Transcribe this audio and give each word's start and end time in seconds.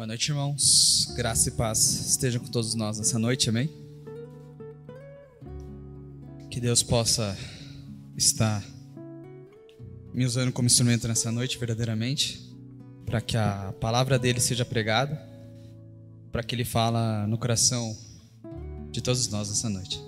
Boa 0.00 0.06
noite, 0.06 0.30
irmãos. 0.30 1.12
Graça 1.14 1.50
e 1.50 1.52
paz 1.52 1.78
estejam 2.08 2.40
com 2.40 2.50
todos 2.50 2.74
nós 2.74 2.96
nessa 2.96 3.18
noite, 3.18 3.50
amém? 3.50 3.68
Que 6.50 6.58
Deus 6.58 6.82
possa 6.82 7.36
estar 8.16 8.64
me 10.14 10.24
usando 10.24 10.52
como 10.52 10.64
instrumento 10.64 11.06
nessa 11.06 11.30
noite, 11.30 11.58
verdadeiramente, 11.58 12.40
para 13.04 13.20
que 13.20 13.36
a 13.36 13.74
palavra 13.78 14.18
dele 14.18 14.40
seja 14.40 14.64
pregada, 14.64 15.20
para 16.32 16.42
que 16.42 16.54
ele 16.54 16.64
fala 16.64 17.26
no 17.26 17.36
coração 17.36 17.94
de 18.90 19.02
todos 19.02 19.28
nós 19.28 19.50
nessa 19.50 19.68
noite. 19.68 20.02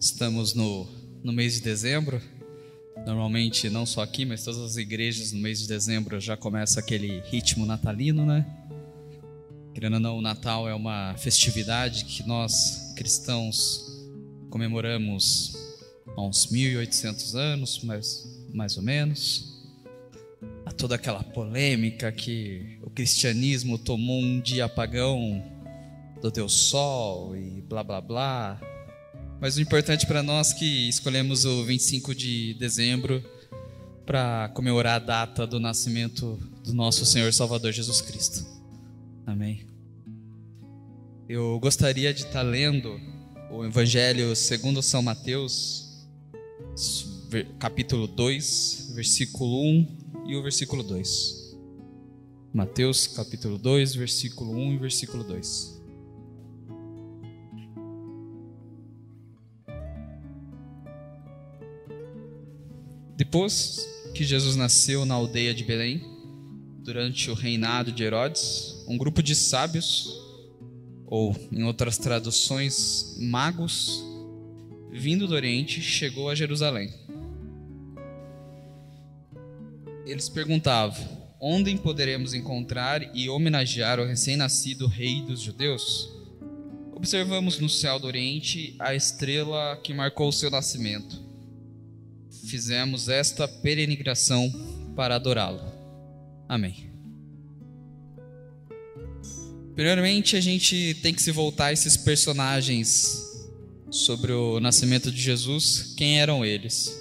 Estamos 0.00 0.54
no, 0.54 0.88
no 1.26 1.32
mês 1.32 1.54
de 1.54 1.60
dezembro. 1.60 2.22
Normalmente, 3.04 3.68
não 3.68 3.84
só 3.84 4.00
aqui, 4.00 4.24
mas 4.24 4.44
todas 4.44 4.60
as 4.60 4.76
igrejas 4.76 5.32
no 5.32 5.40
mês 5.40 5.58
de 5.58 5.66
dezembro 5.66 6.20
já 6.20 6.36
começa 6.36 6.78
aquele 6.78 7.20
ritmo 7.26 7.66
natalino, 7.66 8.24
né? 8.24 8.46
Querendo 9.74 9.94
ou 9.94 10.00
não, 10.00 10.18
o 10.18 10.22
Natal 10.22 10.68
é 10.68 10.74
uma 10.74 11.14
festividade 11.18 12.04
que 12.04 12.22
nós 12.26 12.94
cristãos 12.96 14.06
comemoramos 14.48 15.52
há 16.16 16.22
uns 16.22 16.46
1800 16.46 17.34
anos, 17.34 17.82
mais, 17.82 18.46
mais 18.54 18.76
ou 18.76 18.82
menos. 18.84 19.66
Há 20.64 20.70
toda 20.70 20.94
aquela 20.94 21.24
polêmica 21.24 22.10
que 22.12 22.78
o 22.82 22.88
cristianismo 22.88 23.76
tomou 23.76 24.22
um 24.22 24.40
dia 24.40 24.68
pagão 24.68 25.44
do 26.22 26.30
Deus 26.30 26.52
Sol 26.52 27.36
e 27.36 27.60
blá 27.62 27.82
blá 27.82 28.00
blá. 28.00 28.75
Mas 29.40 29.56
o 29.56 29.60
importante 29.60 30.06
para 30.06 30.22
nós 30.22 30.52
que 30.54 30.88
escolhemos 30.88 31.44
o 31.44 31.62
25 31.64 32.14
de 32.14 32.54
dezembro 32.54 33.22
para 34.06 34.48
comemorar 34.54 34.96
a 34.96 35.04
data 35.04 35.46
do 35.46 35.60
nascimento 35.60 36.38
do 36.64 36.72
nosso 36.72 37.04
Senhor 37.04 37.32
Salvador 37.34 37.70
Jesus 37.70 38.00
Cristo. 38.00 38.46
Amém. 39.26 39.66
Eu 41.28 41.58
gostaria 41.60 42.14
de 42.14 42.22
estar 42.22 42.42
lendo 42.42 42.98
o 43.50 43.62
Evangelho 43.64 44.34
segundo 44.34 44.82
São 44.82 45.02
Mateus, 45.02 46.06
capítulo 47.58 48.06
2, 48.06 48.92
versículo 48.94 49.60
1 49.62 49.96
e 50.28 50.36
o 50.36 50.42
versículo 50.42 50.82
2. 50.82 51.58
Mateus, 52.54 53.06
capítulo 53.06 53.58
2, 53.58 53.96
versículo 53.96 54.52
1 54.52 54.72
e 54.72 54.78
versículo 54.78 55.22
2. 55.22 55.75
Depois 63.16 63.88
que 64.14 64.24
Jesus 64.24 64.56
nasceu 64.56 65.06
na 65.06 65.14
aldeia 65.14 65.54
de 65.54 65.64
Belém, 65.64 66.04
durante 66.80 67.30
o 67.30 67.34
reinado 67.34 67.90
de 67.90 68.04
Herodes, 68.04 68.84
um 68.86 68.98
grupo 68.98 69.22
de 69.22 69.34
sábios, 69.34 70.06
ou 71.06 71.34
em 71.50 71.64
outras 71.64 71.96
traduções, 71.96 73.16
magos, 73.18 74.04
vindo 74.92 75.26
do 75.26 75.34
Oriente, 75.34 75.80
chegou 75.80 76.28
a 76.28 76.34
Jerusalém. 76.34 76.92
Eles 80.04 80.28
perguntavam: 80.28 81.02
onde 81.40 81.74
poderemos 81.78 82.34
encontrar 82.34 83.16
e 83.16 83.30
homenagear 83.30 83.98
o 83.98 84.04
recém-nascido 84.04 84.86
rei 84.86 85.22
dos 85.22 85.40
judeus? 85.40 86.10
Observamos 86.92 87.58
no 87.60 87.68
céu 87.68 87.98
do 87.98 88.06
Oriente 88.06 88.76
a 88.78 88.94
estrela 88.94 89.80
que 89.82 89.94
marcou 89.94 90.28
o 90.28 90.32
seu 90.32 90.50
nascimento 90.50 91.25
fizemos 92.46 93.08
esta 93.08 93.46
peregrinação 93.46 94.50
para 94.94 95.16
adorá-lo. 95.16 95.60
Amém. 96.48 96.90
Primeiramente, 99.74 100.36
a 100.36 100.40
gente 100.40 100.94
tem 101.02 101.12
que 101.12 101.22
se 101.22 101.30
voltar 101.30 101.66
a 101.66 101.72
esses 101.72 101.96
personagens 101.96 103.22
sobre 103.90 104.32
o 104.32 104.58
nascimento 104.58 105.12
de 105.12 105.20
Jesus. 105.20 105.94
Quem 105.96 106.18
eram 106.18 106.44
eles? 106.44 106.98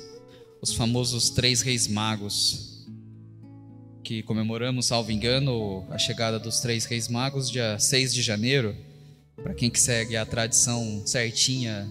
Os 0.62 0.74
famosos 0.74 1.30
três 1.30 1.62
reis 1.62 1.88
magos, 1.88 2.86
que 4.04 4.22
comemoramos, 4.24 4.88
salvo 4.88 5.12
engano, 5.12 5.86
a 5.90 5.98
chegada 5.98 6.38
dos 6.38 6.60
três 6.60 6.86
reis 6.86 7.08
magos 7.08 7.50
dia 7.50 7.80
6 7.80 8.14
de 8.14 8.22
janeiro. 8.22 8.76
Para 9.42 9.54
quem 9.54 9.70
que 9.70 9.80
segue 9.80 10.18
a 10.18 10.26
tradição 10.26 11.04
certinha 11.06 11.88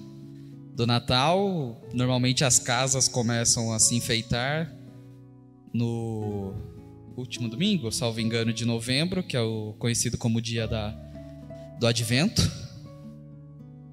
do 0.75 0.87
Natal, 0.87 1.81
normalmente 1.93 2.45
as 2.45 2.59
casas 2.59 3.09
começam 3.09 3.73
a 3.73 3.79
se 3.79 3.95
enfeitar 3.95 4.75
no 5.73 6.53
último 7.17 7.49
domingo, 7.49 7.93
salvo 7.93 8.21
engano, 8.21 8.53
de 8.53 8.65
novembro, 8.65 9.23
que 9.23 9.37
é 9.37 9.41
o 9.41 9.75
conhecido 9.79 10.19
como 10.19 10.41
dia 10.41 10.67
da, 10.67 10.91
do 11.79 11.87
Advento. 11.87 12.43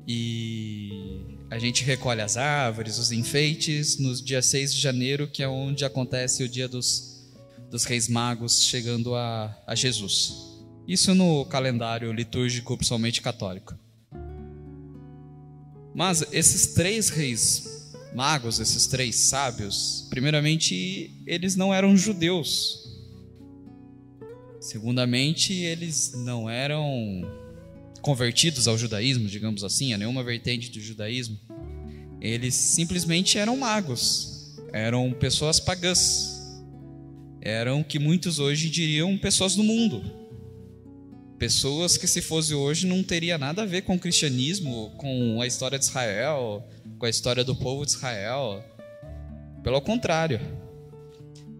E 0.07 1.37
a 1.51 1.59
gente 1.59 1.83
recolhe 1.83 2.21
as 2.21 2.35
árvores, 2.35 2.97
os 2.97 3.11
enfeites, 3.11 3.99
no 3.99 4.13
dia 4.15 4.41
6 4.41 4.73
de 4.73 4.81
janeiro, 4.81 5.27
que 5.27 5.43
é 5.43 5.47
onde 5.47 5.85
acontece 5.85 6.43
o 6.43 6.49
dia 6.49 6.67
dos, 6.67 7.31
dos 7.69 7.83
Reis 7.85 8.07
Magos 8.07 8.63
chegando 8.63 9.15
a, 9.15 9.55
a 9.67 9.75
Jesus. 9.75 10.33
Isso 10.87 11.13
no 11.13 11.45
calendário 11.45 12.11
litúrgico, 12.11 12.75
principalmente 12.75 13.21
católico. 13.21 13.75
Mas 15.93 16.23
esses 16.31 16.67
três 16.67 17.09
reis 17.09 17.91
magos, 18.13 18.59
esses 18.59 18.87
três 18.87 19.15
sábios, 19.15 20.07
primeiramente, 20.09 21.11
eles 21.25 21.55
não 21.55 21.73
eram 21.73 21.95
judeus. 21.95 22.89
Segundamente, 24.59 25.53
eles 25.53 26.13
não 26.13 26.49
eram 26.49 27.21
convertidos 28.01 28.67
ao 28.67 28.77
judaísmo, 28.77 29.27
digamos 29.27 29.63
assim, 29.63 29.93
a 29.93 29.97
nenhuma 29.97 30.23
vertente 30.23 30.69
do 30.69 30.79
judaísmo. 30.79 31.39
Eles 32.19 32.53
simplesmente 32.53 33.37
eram 33.37 33.57
magos, 33.57 34.55
eram 34.71 35.11
pessoas 35.11 35.59
pagãs, 35.59 36.39
eram 37.41 37.83
que 37.83 37.97
muitos 37.97 38.39
hoje 38.39 38.69
diriam 38.69 39.17
pessoas 39.17 39.55
do 39.55 39.63
mundo 39.63 40.20
Pessoas 41.41 41.97
que, 41.97 42.05
se 42.05 42.21
fosse 42.21 42.53
hoje, 42.53 42.85
não 42.85 43.01
teria 43.01 43.35
nada 43.35 43.63
a 43.63 43.65
ver 43.65 43.81
com 43.81 43.95
o 43.95 43.99
cristianismo, 43.99 44.91
com 44.95 45.41
a 45.41 45.47
história 45.47 45.79
de 45.79 45.85
Israel, 45.85 46.63
com 46.99 47.05
a 47.07 47.09
história 47.09 47.43
do 47.43 47.55
povo 47.55 47.83
de 47.83 47.93
Israel. 47.93 48.63
Pelo 49.63 49.81
contrário. 49.81 50.39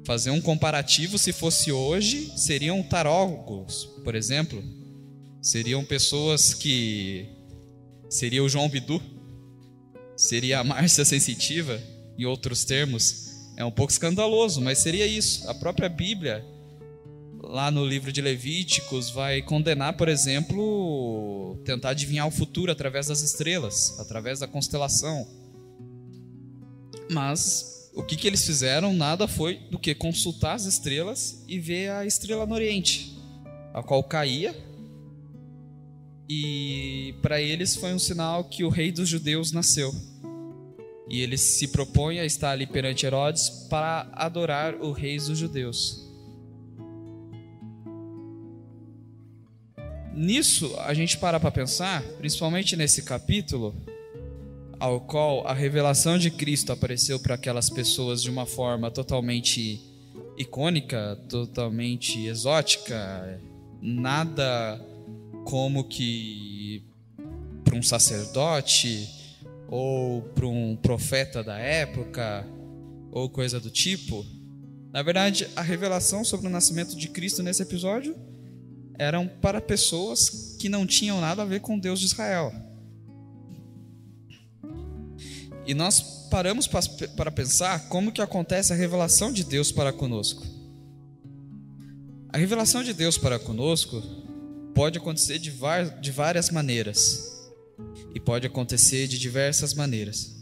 Fazer 0.05 0.29
um 0.29 0.39
comparativo, 0.39 1.17
se 1.17 1.33
fosse 1.33 1.71
hoje, 1.71 2.31
seriam 2.37 2.83
tarólogos, 2.83 3.85
por 4.03 4.13
exemplo. 4.13 4.63
Seriam 5.41 5.83
pessoas 5.83 6.53
que. 6.53 7.25
Seria 8.07 8.43
o 8.43 8.49
João 8.49 8.69
Bidu, 8.69 9.01
seria 10.15 10.59
a 10.59 10.63
Márcia 10.63 11.03
Sensitiva, 11.03 11.81
em 12.19 12.25
outros 12.25 12.63
termos. 12.63 13.31
É 13.57 13.65
um 13.65 13.71
pouco 13.71 13.91
escandaloso, 13.91 14.61
mas 14.61 14.77
seria 14.77 15.07
isso. 15.07 15.49
A 15.49 15.55
própria 15.55 15.89
Bíblia 15.89 16.45
lá 17.51 17.69
no 17.69 17.85
livro 17.85 18.13
de 18.13 18.21
Levíticos, 18.21 19.09
vai 19.09 19.41
condenar, 19.41 19.97
por 19.97 20.07
exemplo, 20.07 21.59
tentar 21.65 21.89
adivinhar 21.89 22.25
o 22.25 22.31
futuro 22.31 22.71
através 22.71 23.07
das 23.07 23.21
estrelas, 23.21 23.99
através 23.99 24.39
da 24.39 24.47
constelação. 24.47 25.27
Mas 27.11 27.91
o 27.93 28.01
que, 28.03 28.15
que 28.15 28.25
eles 28.25 28.45
fizeram 28.45 28.93
nada 28.93 29.27
foi 29.27 29.55
do 29.69 29.77
que 29.77 29.93
consultar 29.93 30.53
as 30.53 30.63
estrelas 30.63 31.43
e 31.45 31.59
ver 31.59 31.91
a 31.91 32.05
estrela 32.05 32.45
no 32.45 32.55
Oriente, 32.55 33.17
a 33.73 33.83
qual 33.83 34.01
caía. 34.01 34.55
E 36.29 37.13
para 37.21 37.41
eles 37.41 37.75
foi 37.75 37.93
um 37.93 37.99
sinal 37.99 38.45
que 38.45 38.63
o 38.63 38.69
rei 38.69 38.93
dos 38.93 39.09
judeus 39.09 39.51
nasceu. 39.51 39.93
E 41.09 41.19
eles 41.19 41.41
se 41.41 41.67
propõem 41.67 42.21
a 42.21 42.25
estar 42.25 42.51
ali 42.51 42.65
perante 42.65 43.05
Herodes 43.05 43.49
para 43.69 44.09
adorar 44.13 44.75
o 44.75 44.93
rei 44.93 45.17
dos 45.17 45.37
judeus. 45.37 46.10
Nisso, 50.21 50.75
a 50.77 50.93
gente 50.93 51.17
para 51.17 51.39
para 51.39 51.49
pensar, 51.49 52.03
principalmente 52.19 52.75
nesse 52.75 53.01
capítulo, 53.01 53.73
ao 54.79 55.01
qual 55.01 55.47
a 55.47 55.51
revelação 55.51 56.15
de 56.19 56.29
Cristo 56.29 56.71
apareceu 56.71 57.19
para 57.19 57.33
aquelas 57.33 57.71
pessoas 57.71 58.21
de 58.21 58.29
uma 58.29 58.45
forma 58.45 58.91
totalmente 58.91 59.81
icônica, 60.37 61.17
totalmente 61.27 62.23
exótica, 62.27 63.41
nada 63.81 64.79
como 65.43 65.85
que 65.85 66.83
para 67.63 67.75
um 67.75 67.81
sacerdote 67.81 69.09
ou 69.67 70.21
para 70.21 70.45
um 70.45 70.75
profeta 70.75 71.43
da 71.43 71.57
época 71.57 72.45
ou 73.11 73.27
coisa 73.27 73.59
do 73.59 73.71
tipo. 73.71 74.23
Na 74.93 75.01
verdade, 75.01 75.47
a 75.55 75.63
revelação 75.63 76.23
sobre 76.23 76.45
o 76.45 76.51
nascimento 76.51 76.95
de 76.95 77.07
Cristo 77.07 77.41
nesse 77.41 77.63
episódio 77.63 78.15
eram 79.01 79.27
para 79.27 79.59
pessoas 79.59 80.55
que 80.59 80.69
não 80.69 80.85
tinham 80.85 81.19
nada 81.19 81.41
a 81.41 81.45
ver 81.45 81.59
com 81.59 81.79
Deus 81.79 81.99
de 81.99 82.05
Israel. 82.05 82.53
E 85.65 85.73
nós 85.73 86.27
paramos 86.29 86.67
para 86.67 87.31
pensar 87.31 87.89
como 87.89 88.11
que 88.11 88.21
acontece 88.21 88.71
a 88.71 88.75
revelação 88.75 89.33
de 89.33 89.43
Deus 89.43 89.71
para 89.71 89.91
conosco. 89.91 90.45
A 92.31 92.37
revelação 92.37 92.83
de 92.83 92.93
Deus 92.93 93.17
para 93.17 93.39
conosco 93.39 94.03
pode 94.75 94.99
acontecer 94.99 95.39
de, 95.39 95.51
de 95.99 96.11
várias 96.11 96.51
maneiras. 96.51 97.49
E 98.13 98.19
pode 98.19 98.45
acontecer 98.45 99.07
de 99.07 99.17
diversas 99.17 99.73
maneiras, 99.73 100.35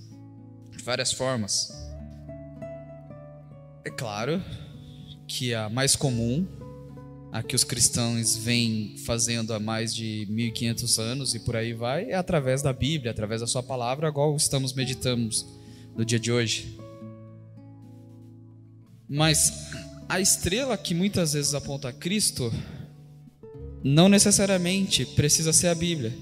de 0.70 0.84
várias 0.84 1.14
formas. 1.14 1.72
É 3.86 3.90
claro 3.90 4.44
que 5.26 5.54
a 5.54 5.70
mais 5.70 5.96
comum, 5.96 6.46
a 7.32 7.44
que 7.44 7.56
os 7.56 7.64
cristãos 7.64 8.36
vêm 8.36 8.96
fazendo 9.06 9.54
há 9.54 9.60
mais 9.60 9.94
de 9.94 10.26
1500 10.30 11.00
anos 11.00 11.36
e 11.36 11.40
por 11.40 11.56
aí 11.56 11.74
vai, 11.74 12.10
é 12.10 12.16
através 12.16 12.62
da 12.62 12.74
Bíblia, 12.74 13.12
através 13.12 13.42
da 13.42 13.48
sua 13.48 13.62
palavra, 13.62 14.08
igual 14.08 14.36
estamos 14.36 14.74
meditando 14.74 15.30
no 15.96 16.04
dia 16.04 16.20
de 16.20 16.32
hoje. 16.32 16.76
Mas 19.08 19.72
a 20.08 20.20
estrela 20.20 20.78
que 20.78 20.96
muitas 20.96 21.34
vezes 21.34 21.54
aponta 21.54 21.90
a 21.90 21.94
Cristo 21.94 22.52
não 23.84 24.10
necessariamente 24.10 25.06
precisa 25.06 25.54
ser 25.54 25.68
a 25.68 25.76
Bíblia. 25.76 26.14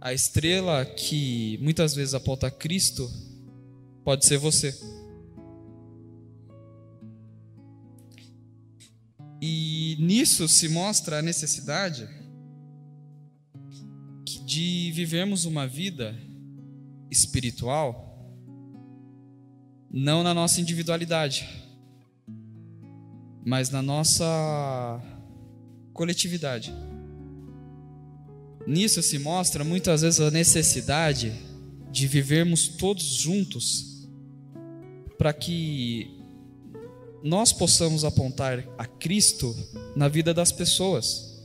A 0.00 0.12
estrela 0.12 0.84
que 0.84 1.58
muitas 1.62 1.94
vezes 1.94 2.14
aponta 2.14 2.46
a 2.46 2.50
Cristo 2.50 3.10
pode 4.04 4.26
ser 4.26 4.38
você. 4.38 4.74
E 9.40 9.73
nisso 9.96 10.48
se 10.48 10.68
mostra 10.68 11.18
a 11.18 11.22
necessidade 11.22 12.08
de 14.44 14.92
vivermos 14.92 15.44
uma 15.44 15.66
vida 15.66 16.16
espiritual 17.10 18.04
não 19.96 20.24
na 20.24 20.34
nossa 20.34 20.60
individualidade, 20.60 21.48
mas 23.46 23.70
na 23.70 23.80
nossa 23.80 25.00
coletividade. 25.92 26.74
Nisso 28.66 29.00
se 29.02 29.18
mostra 29.18 29.62
muitas 29.62 30.02
vezes 30.02 30.20
a 30.20 30.32
necessidade 30.32 31.32
de 31.92 32.08
vivermos 32.08 32.66
todos 32.66 33.04
juntos 33.04 34.08
para 35.16 35.32
que 35.32 36.13
nós 37.24 37.54
possamos 37.54 38.04
apontar 38.04 38.62
a 38.76 38.84
Cristo 38.84 39.56
na 39.96 40.08
vida 40.08 40.34
das 40.34 40.52
pessoas. 40.52 41.42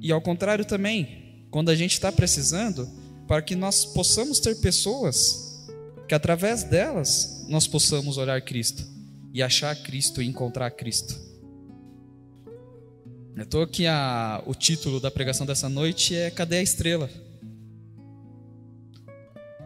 E 0.00 0.10
ao 0.10 0.22
contrário 0.22 0.64
também, 0.64 1.44
quando 1.50 1.68
a 1.68 1.76
gente 1.76 1.92
está 1.92 2.10
precisando, 2.10 2.88
para 3.26 3.42
que 3.42 3.54
nós 3.54 3.84
possamos 3.84 4.40
ter 4.40 4.56
pessoas 4.56 5.68
que 6.08 6.14
através 6.14 6.64
delas 6.64 7.44
nós 7.46 7.66
possamos 7.66 8.16
olhar 8.16 8.40
Cristo 8.40 8.82
e 9.34 9.42
achar 9.42 9.76
Cristo 9.82 10.22
e 10.22 10.26
encontrar 10.26 10.70
Cristo. 10.70 11.14
Estou 13.36 13.62
aqui 13.62 13.86
a, 13.86 14.42
o 14.46 14.54
título 14.54 14.98
da 14.98 15.10
pregação 15.10 15.44
dessa 15.44 15.68
noite 15.68 16.16
é 16.16 16.30
Cadê 16.30 16.56
a 16.56 16.62
estrela? 16.62 17.10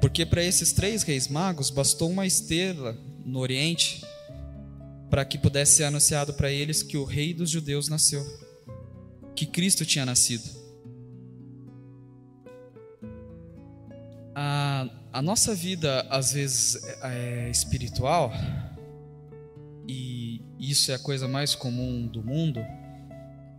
Porque 0.01 0.27
para 0.27 0.43
esses 0.43 0.73
três 0.73 1.05
reis 1.05 1.29
magos 1.29 1.71
bastou 1.71 2.11
uma 2.11 2.27
estrela 2.27 2.99
no 3.25 3.39
Oriente 3.39 4.03
para 5.13 5.27
que 5.27 5.37
pudesse 5.37 5.77
ser 5.77 5.85
anunciado 5.85 6.33
para 6.33 6.51
eles 6.51 6.83
que 6.83 6.97
o 6.97 7.05
rei 7.05 7.35
dos 7.35 7.51
judeus 7.51 7.87
nasceu, 7.91 8.25
que 9.37 9.45
Cristo 9.45 9.85
tinha 9.85 10.07
nascido. 10.07 10.49
A, 14.35 14.89
a 15.13 15.21
nossa 15.21 15.55
vida, 15.55 16.01
às 16.09 16.33
vezes, 16.33 16.83
é, 17.03 17.47
é 17.47 17.51
espiritual, 17.51 18.33
e 19.87 20.41
isso 20.59 20.91
é 20.91 20.95
a 20.95 20.99
coisa 20.99 21.29
mais 21.29 21.55
comum 21.55 22.07
do 22.07 22.23
mundo 22.23 22.61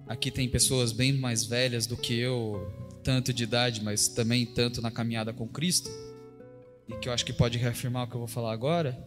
Aqui 0.07 0.29
tem 0.29 0.49
pessoas 0.49 0.91
bem 0.91 1.13
mais 1.13 1.45
velhas 1.45 1.87
do 1.87 1.95
que 1.95 2.17
eu, 2.17 2.71
tanto 3.03 3.33
de 3.33 3.43
idade, 3.43 3.81
mas 3.81 4.07
também 4.07 4.45
tanto 4.45 4.81
na 4.81 4.91
caminhada 4.91 5.31
com 5.31 5.47
Cristo, 5.47 5.89
e 6.87 6.93
que 6.97 7.07
eu 7.07 7.13
acho 7.13 7.25
que 7.25 7.31
pode 7.31 7.57
reafirmar 7.57 8.03
o 8.03 8.07
que 8.07 8.15
eu 8.15 8.19
vou 8.19 8.27
falar 8.27 8.51
agora. 8.51 8.97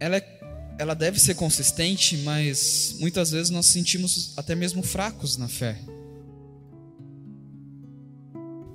Ela, 0.00 0.16
é, 0.16 0.41
ela 0.82 0.94
deve 0.94 1.20
ser 1.20 1.36
consistente, 1.36 2.16
mas 2.18 2.96
muitas 2.98 3.30
vezes 3.30 3.50
nós 3.50 3.66
sentimos 3.66 4.34
até 4.36 4.54
mesmo 4.54 4.82
fracos 4.82 5.36
na 5.36 5.46
fé. 5.46 5.78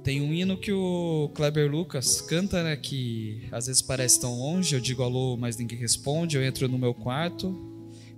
Tem 0.06 0.21
um 0.21 0.33
hino 0.33 0.57
que 0.57 0.71
o 0.71 1.30
Kleber 1.36 1.69
Lucas 1.69 2.21
canta, 2.21 2.63
né, 2.63 2.77
que 2.77 3.45
às 3.51 3.68
vezes 3.68 3.81
parece 3.81 4.21
tão 4.21 4.39
longe, 4.39 4.74
eu 4.74 4.80
digo 4.80 5.04
alô, 5.04 5.36
mas 5.36 5.57
ninguém 5.57 5.77
responde, 5.77 6.38
eu 6.38 6.44
entro 6.44 6.69
no 6.69 6.77
meu 6.77 6.94
quarto, 6.94 7.54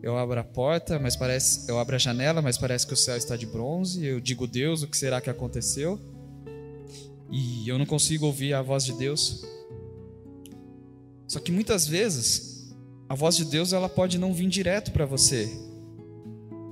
eu 0.04 0.16
abro 0.16 0.40
a 0.40 0.44
porta, 0.44 1.00
mas 1.00 1.16
parece, 1.16 1.68
eu 1.68 1.80
abro 1.80 1.96
a 1.96 2.00
janela, 2.00 2.44
mas 2.44 2.60
parece 2.60 2.86
que 2.86 2.94
o 2.94 2.98
céu 2.98 3.18
está 3.18 3.36
de 3.36 3.48
bronze. 3.48 4.06
Eu 4.06 4.22
digo 4.22 4.46
Deus, 4.46 4.84
o 4.84 4.88
que 4.88 4.96
será 4.96 5.20
que 5.20 5.32
aconteceu? 5.32 6.00
E 7.32 7.68
eu 7.68 7.80
não 7.80 7.88
consigo 7.88 8.28
ouvir 8.28 8.54
a 8.54 8.62
voz 8.62 8.86
de 8.86 8.94
Deus. 8.94 9.44
Só 11.28 11.40
que 11.40 11.52
muitas 11.52 11.88
vezes 11.88 12.59
a 13.10 13.16
voz 13.16 13.36
de 13.36 13.44
Deus 13.44 13.74
ela 13.74 13.90
pode 13.90 14.18
não 14.18 14.34
vir 14.34 14.48
direto 14.48 14.92
para 14.92 15.06
você, 15.06 15.50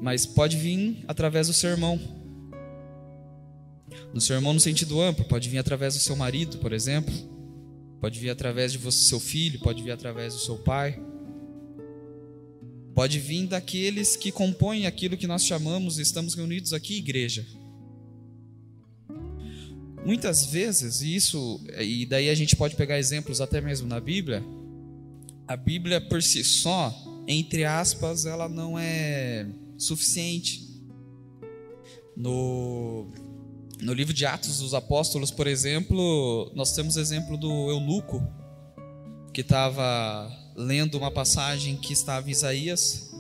mas 0.01 0.25
pode 0.25 0.55
vir 0.55 1.03
através 1.07 1.47
do 1.47 1.53
seu 1.53 1.71
irmão. 1.71 1.99
No 4.13 4.21
seu 4.21 4.35
irmão 4.35 4.53
no 4.53 4.59
sentido 4.59 5.01
amplo, 5.01 5.25
pode 5.25 5.49
vir 5.49 5.57
através 5.57 5.95
do 5.95 5.99
seu 5.99 6.15
marido, 6.15 6.59
por 6.59 6.71
exemplo, 6.71 7.13
pode 7.99 8.19
vir 8.19 8.29
através 8.29 8.71
de 8.71 8.77
você, 8.77 9.05
seu 9.05 9.19
filho, 9.19 9.59
pode 9.59 9.81
vir 9.81 9.91
através 9.91 10.33
do 10.33 10.39
seu 10.39 10.57
pai 10.59 10.99
pode 12.97 13.19
vir 13.19 13.45
daqueles 13.45 14.15
que 14.15 14.31
compõem 14.31 14.87
aquilo 14.87 15.15
que 15.15 15.27
nós 15.27 15.45
chamamos, 15.45 15.99
estamos 15.99 16.33
reunidos 16.33 16.73
aqui, 16.73 16.97
igreja. 16.97 17.45
Muitas 20.03 20.47
vezes, 20.47 21.01
e 21.01 21.15
isso, 21.15 21.63
e 21.79 22.07
daí 22.07 22.27
a 22.27 22.33
gente 22.33 22.55
pode 22.55 22.75
pegar 22.75 22.97
exemplos 22.97 23.39
até 23.39 23.61
mesmo 23.61 23.87
na 23.87 23.99
Bíblia, 23.99 24.43
a 25.47 25.55
Bíblia 25.55 26.01
por 26.01 26.21
si 26.21 26.43
só, 26.43 26.93
entre 27.27 27.63
aspas, 27.63 28.25
ela 28.25 28.49
não 28.49 28.77
é 28.77 29.47
suficiente. 29.77 30.67
No, 32.15 33.07
no 33.81 33.93
livro 33.93 34.13
de 34.13 34.25
Atos 34.25 34.59
dos 34.59 34.73
Apóstolos, 34.73 35.31
por 35.31 35.47
exemplo, 35.47 36.51
nós 36.55 36.73
temos 36.73 36.95
o 36.95 36.99
exemplo 36.99 37.37
do 37.37 37.69
eunuco, 37.69 38.21
que 39.33 39.41
estava 39.41 40.31
lendo 40.55 40.97
uma 40.97 41.11
passagem 41.11 41.77
que 41.77 41.93
estava 41.93 42.27
em 42.27 42.31
Isaías 42.31 43.11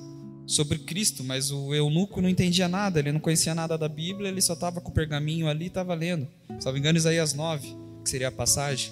sobre 0.47 0.79
Cristo, 0.79 1.23
mas 1.23 1.51
o 1.51 1.75
eunuco 1.75 2.21
não 2.21 2.29
entendia 2.29 2.67
nada, 2.67 2.99
ele 2.99 3.11
não 3.11 3.19
conhecia 3.19 3.53
nada 3.53 3.77
da 3.77 3.87
Bíblia, 3.87 4.29
ele 4.29 4.41
só 4.41 4.53
estava 4.53 4.81
com 4.81 4.89
o 4.89 4.93
pergaminho 4.93 5.47
ali 5.47 5.65
e 5.65 5.67
estava 5.67 5.93
lendo. 5.93 6.27
Se 6.59 6.65
não 6.65 6.73
me 6.73 6.79
engano, 6.79 6.97
Isaías 6.97 7.33
9, 7.33 7.75
que 8.03 8.09
seria 8.09 8.29
a 8.29 8.31
passagem. 8.31 8.91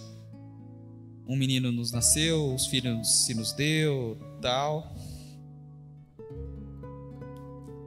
Um 1.27 1.35
menino 1.35 1.71
nos 1.71 1.91
nasceu, 1.91 2.53
os 2.53 2.67
filhos 2.67 3.25
se 3.25 3.33
nos 3.33 3.51
deu, 3.51 4.17
tal. 4.41 4.95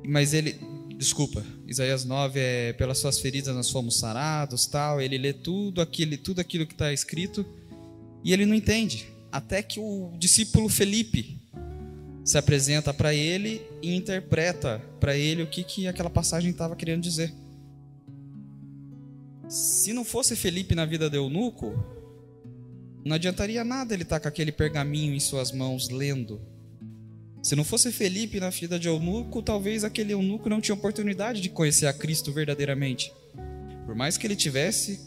Mas 0.05 0.33
ele, 0.33 0.59
desculpa, 0.97 1.45
Isaías 1.67 2.05
9 2.05 2.41
é 2.41 2.73
pelas 2.73 2.99
suas 2.99 3.21
feridas 3.21 3.55
nós 3.55 3.71
fomos 3.71 3.99
sarados, 3.99 4.67
tal. 4.67 5.01
Ele 5.01 5.19
lê 5.19 5.33
tudo 5.33 5.81
aquilo, 5.81 6.17
tudo 6.19 6.41
aquilo 6.41 6.67
que 6.67 6.75
está 6.75 6.93
escrito 6.93 7.47
e 8.25 8.33
ele 8.33 8.45
não 8.45 8.55
entende 8.55 9.07
até 9.31 9.63
que 9.63 9.79
o 9.79 10.13
discípulo 10.19 10.69
Felipe 10.69 11.39
se 12.25 12.37
apresenta 12.37 12.93
para 12.93 13.15
ele 13.15 13.63
e 13.81 13.95
interpreta 13.95 14.83
para 15.01 15.17
ele 15.17 15.43
o 15.43 15.47
que, 15.47 15.63
que 15.63 15.87
aquela 15.87 16.11
passagem 16.11 16.51
estava 16.51 16.77
querendo 16.77 17.03
dizer. 17.03 17.33
Se 19.49 19.93
não 19.95 20.05
fosse 20.05 20.37
Felipe 20.37 20.75
na 20.75 20.85
vida 20.85 21.09
de 21.09 21.17
eunuco, 21.17 21.73
não 23.09 23.17
adiantaria 23.17 23.65
nada 23.65 23.95
ele 23.95 24.05
estar 24.05 24.17
tá 24.17 24.21
com 24.21 24.29
aquele 24.29 24.53
pergaminho 24.53 25.15
em 25.15 25.21
suas 25.21 25.51
mãos 25.51 25.89
lendo. 25.89 26.41
Se 27.43 27.57
não 27.57 27.65
fosse 27.65 27.91
Felipe 27.91 28.39
na 28.39 28.51
vida 28.51 28.79
de 28.79 28.89
eunuco, 28.89 29.43
talvez 29.43 29.83
aquele 29.83 30.13
eunuco 30.13 30.49
não 30.49 30.61
tinha 30.61 30.75
oportunidade 30.75 31.41
de 31.41 31.49
conhecer 31.49 31.87
a 31.87 31.93
Cristo 31.93 32.33
verdadeiramente. 32.33 33.13
Por 33.87 33.95
mais 33.95 34.17
que 34.17 34.27
ele 34.27 34.37
tivesse 34.37 35.01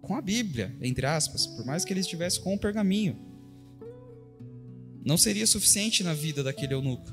com 0.00 0.14
a 0.14 0.22
Bíblia, 0.22 0.74
entre 0.80 1.04
aspas, 1.04 1.46
por 1.46 1.66
mais 1.66 1.84
que 1.84 1.92
ele 1.92 2.00
estivesse 2.00 2.40
com 2.40 2.54
o 2.54 2.58
pergaminho 2.58 3.28
não 5.04 5.16
seria 5.16 5.46
suficiente 5.46 6.04
na 6.04 6.12
vida 6.12 6.42
daquele 6.42 6.74
eunuco. 6.74 7.10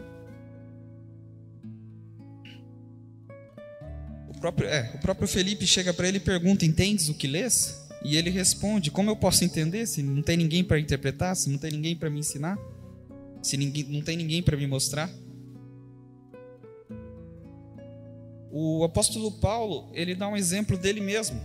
O 4.27 4.37
próprio, 4.37 4.67
é, 4.67 4.91
o 4.93 4.97
próprio 4.99 5.27
Felipe 5.27 5.65
chega 5.65 5.93
para 5.93 6.07
ele 6.07 6.17
e 6.17 6.19
pergunta: 6.19 6.65
Entendes 6.65 7.07
o 7.07 7.13
que 7.13 7.25
lês? 7.25 7.84
E 8.05 8.15
ele 8.15 8.29
responde: 8.29 8.91
Como 8.91 9.09
eu 9.09 9.15
posso 9.15 9.43
entender 9.43 9.87
se 9.87 10.03
não 10.03 10.21
tem 10.21 10.37
ninguém 10.37 10.63
para 10.63 10.79
interpretar, 10.79 11.35
se 11.35 11.49
não 11.49 11.57
tem 11.57 11.71
ninguém 11.71 11.95
para 11.95 12.07
me 12.07 12.19
ensinar, 12.19 12.55
se 13.41 13.57
ninguém, 13.57 13.83
não 13.85 14.01
tem 14.01 14.15
ninguém 14.15 14.43
para 14.43 14.55
me 14.55 14.67
mostrar? 14.67 15.09
O 18.51 18.83
apóstolo 18.83 19.31
Paulo 19.31 19.89
ele 19.91 20.13
dá 20.13 20.27
um 20.27 20.37
exemplo 20.37 20.77
dele 20.77 21.01
mesmo. 21.01 21.41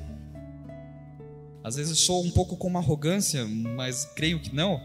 Às 1.64 1.76
vezes 1.76 1.98
sou 1.98 2.22
um 2.22 2.30
pouco 2.30 2.58
com 2.58 2.76
arrogância, 2.76 3.46
mas 3.46 4.04
creio 4.14 4.38
que 4.38 4.54
não. 4.54 4.78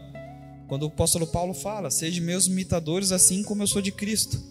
Quando 0.68 0.84
o 0.84 0.86
apóstolo 0.86 1.26
Paulo 1.26 1.52
fala: 1.52 1.90
"Sejam 1.90 2.24
meus 2.24 2.46
imitadores 2.46 3.12
assim 3.12 3.42
como 3.42 3.62
eu 3.62 3.66
sou 3.66 3.82
de 3.82 3.92
Cristo". 3.92 4.42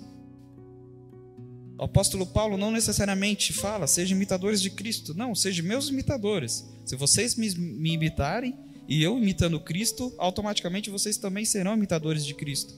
O 1.79 1.85
apóstolo 1.85 2.27
Paulo 2.27 2.55
não 2.55 2.69
necessariamente 2.69 3.51
fala: 3.51 3.87
"Sejam 3.87 4.15
imitadores 4.15 4.61
de 4.61 4.69
Cristo". 4.69 5.15
Não, 5.15 5.33
sejam 5.33 5.65
meus 5.65 5.89
imitadores. 5.89 6.74
Se 6.85 6.95
vocês 6.95 7.35
me, 7.35 7.49
me 7.55 7.93
imitarem 7.93 8.55
e 8.87 9.03
eu 9.03 9.17
imitando 9.17 9.59
Cristo, 9.59 10.13
automaticamente 10.17 10.89
vocês 10.89 11.17
também 11.17 11.43
serão 11.43 11.73
imitadores 11.73 12.23
de 12.25 12.33
Cristo. 12.35 12.73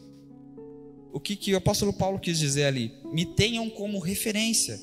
O 1.11 1.19
que, 1.19 1.35
que 1.35 1.53
o 1.53 1.57
apóstolo 1.57 1.91
Paulo 1.91 2.19
quis 2.19 2.39
dizer 2.39 2.65
ali? 2.65 2.93
Me 3.11 3.25
tenham 3.25 3.69
como 3.69 3.99
referência. 3.99 4.79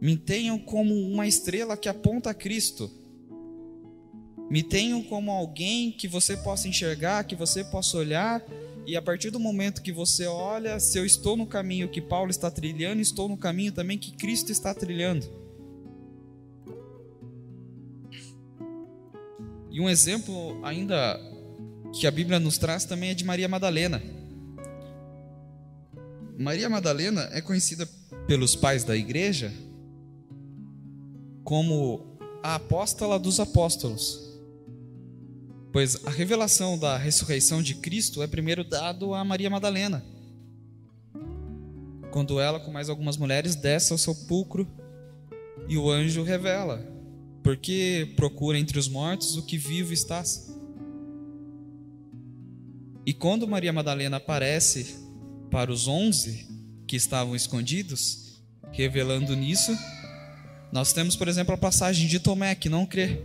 Me 0.00 0.16
tenham 0.16 0.58
como 0.58 0.94
uma 0.94 1.26
estrela 1.26 1.76
que 1.76 1.88
aponta 1.88 2.30
a 2.30 2.34
Cristo. 2.34 2.90
Me 4.50 4.62
tenham 4.62 5.02
como 5.02 5.30
alguém 5.30 5.92
que 5.92 6.08
você 6.08 6.36
possa 6.36 6.66
enxergar, 6.66 7.24
que 7.24 7.36
você 7.36 7.62
possa 7.62 7.98
olhar, 7.98 8.42
e 8.86 8.96
a 8.96 9.02
partir 9.02 9.30
do 9.30 9.38
momento 9.38 9.82
que 9.82 9.92
você 9.92 10.26
olha, 10.26 10.80
se 10.80 10.98
eu 10.98 11.04
estou 11.04 11.36
no 11.36 11.46
caminho 11.46 11.90
que 11.90 12.00
Paulo 12.00 12.30
está 12.30 12.50
trilhando, 12.50 13.02
estou 13.02 13.28
no 13.28 13.36
caminho 13.36 13.70
também 13.70 13.98
que 13.98 14.12
Cristo 14.12 14.50
está 14.50 14.72
trilhando. 14.72 15.28
E 19.70 19.80
um 19.80 19.88
exemplo 19.88 20.58
ainda 20.64 21.20
que 21.92 22.06
a 22.06 22.10
Bíblia 22.10 22.38
nos 22.38 22.58
traz 22.58 22.84
também 22.84 23.10
é 23.10 23.14
de 23.14 23.24
Maria 23.24 23.48
Madalena. 23.48 24.02
Maria 26.38 26.68
Madalena 26.68 27.28
é 27.32 27.40
conhecida 27.40 27.88
pelos 28.26 28.54
pais 28.54 28.84
da 28.84 28.96
igreja 28.96 29.52
como 31.42 32.18
a 32.42 32.54
apóstola 32.56 33.18
dos 33.18 33.40
apóstolos. 33.40 34.28
Pois 35.72 36.06
a 36.06 36.10
revelação 36.10 36.78
da 36.78 36.96
ressurreição 36.96 37.62
de 37.62 37.74
Cristo 37.74 38.22
é 38.22 38.26
primeiro 38.26 38.64
dado 38.64 39.14
a 39.14 39.24
Maria 39.24 39.50
Madalena. 39.50 40.04
Quando 42.10 42.40
ela, 42.40 42.60
com 42.60 42.70
mais 42.70 42.88
algumas 42.88 43.16
mulheres, 43.16 43.54
desce 43.54 43.92
ao 43.92 43.98
sepulcro 43.98 44.66
e 45.68 45.76
o 45.76 45.90
anjo 45.90 46.22
revela: 46.22 46.84
Porque 47.48 48.12
procura 48.14 48.58
entre 48.58 48.78
os 48.78 48.88
mortos 48.88 49.38
o 49.38 49.42
que 49.42 49.56
vivo 49.56 49.90
estás. 49.90 50.54
E 53.06 53.14
quando 53.14 53.48
Maria 53.48 53.72
Madalena 53.72 54.18
aparece 54.18 54.96
para 55.50 55.72
os 55.72 55.88
onze 55.88 56.46
que 56.86 56.94
estavam 56.94 57.34
escondidos, 57.34 58.42
revelando 58.70 59.34
nisso, 59.34 59.74
nós 60.70 60.92
temos, 60.92 61.16
por 61.16 61.26
exemplo, 61.26 61.54
a 61.54 61.56
passagem 61.56 62.06
de 62.06 62.20
Tomé, 62.20 62.54
que 62.54 62.68
não 62.68 62.84
crê 62.84 63.22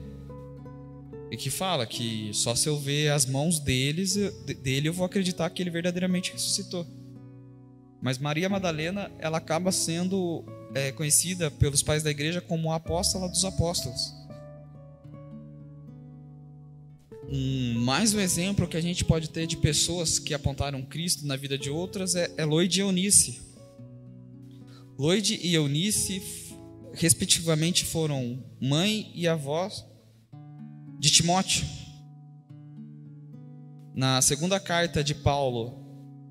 e 1.29 1.35
que 1.35 1.49
fala 1.49 1.85
que 1.85 2.29
só 2.31 2.55
se 2.55 2.69
eu 2.69 2.79
ver 2.79 3.11
as 3.11 3.25
mãos 3.25 3.59
deles, 3.59 4.15
dele 4.61 4.87
eu 4.87 4.93
vou 4.93 5.05
acreditar 5.05 5.49
que 5.49 5.61
ele 5.61 5.69
verdadeiramente 5.69 6.31
ressuscitou. 6.31 6.87
Mas 8.01 8.17
Maria 8.17 8.47
Madalena, 8.47 9.11
ela 9.19 9.39
acaba 9.39 9.69
sendo 9.69 10.45
é, 10.73 10.91
conhecida 10.91 11.51
pelos 11.51 11.81
pais 11.81 12.03
da 12.03 12.11
igreja 12.11 12.41
como 12.41 12.71
a 12.71 12.75
apóstola 12.75 13.29
dos 13.29 13.43
apóstolos. 13.45 14.13
Um, 17.29 17.79
mais 17.79 18.13
um 18.13 18.19
exemplo 18.19 18.67
que 18.67 18.77
a 18.77 18.81
gente 18.81 19.03
pode 19.03 19.29
ter 19.29 19.47
de 19.47 19.57
pessoas 19.57 20.19
que 20.19 20.33
apontaram 20.33 20.83
Cristo 20.83 21.25
na 21.25 21.35
vida 21.35 21.57
de 21.57 21.69
outras 21.69 22.15
é, 22.15 22.31
é 22.37 22.45
Lloyd 22.45 22.79
e 22.79 22.81
Eunice. 22.81 23.41
Lloyd 24.97 25.39
e 25.41 25.55
Eunice, 25.55 26.21
respectivamente, 26.93 27.85
foram 27.85 28.43
mãe 28.61 29.11
e 29.15 29.27
avó 29.27 29.69
de 30.99 31.09
Timóteo. 31.09 31.65
Na 33.95 34.21
segunda 34.21 34.59
carta 34.59 35.03
de 35.03 35.15
Paulo 35.15 35.83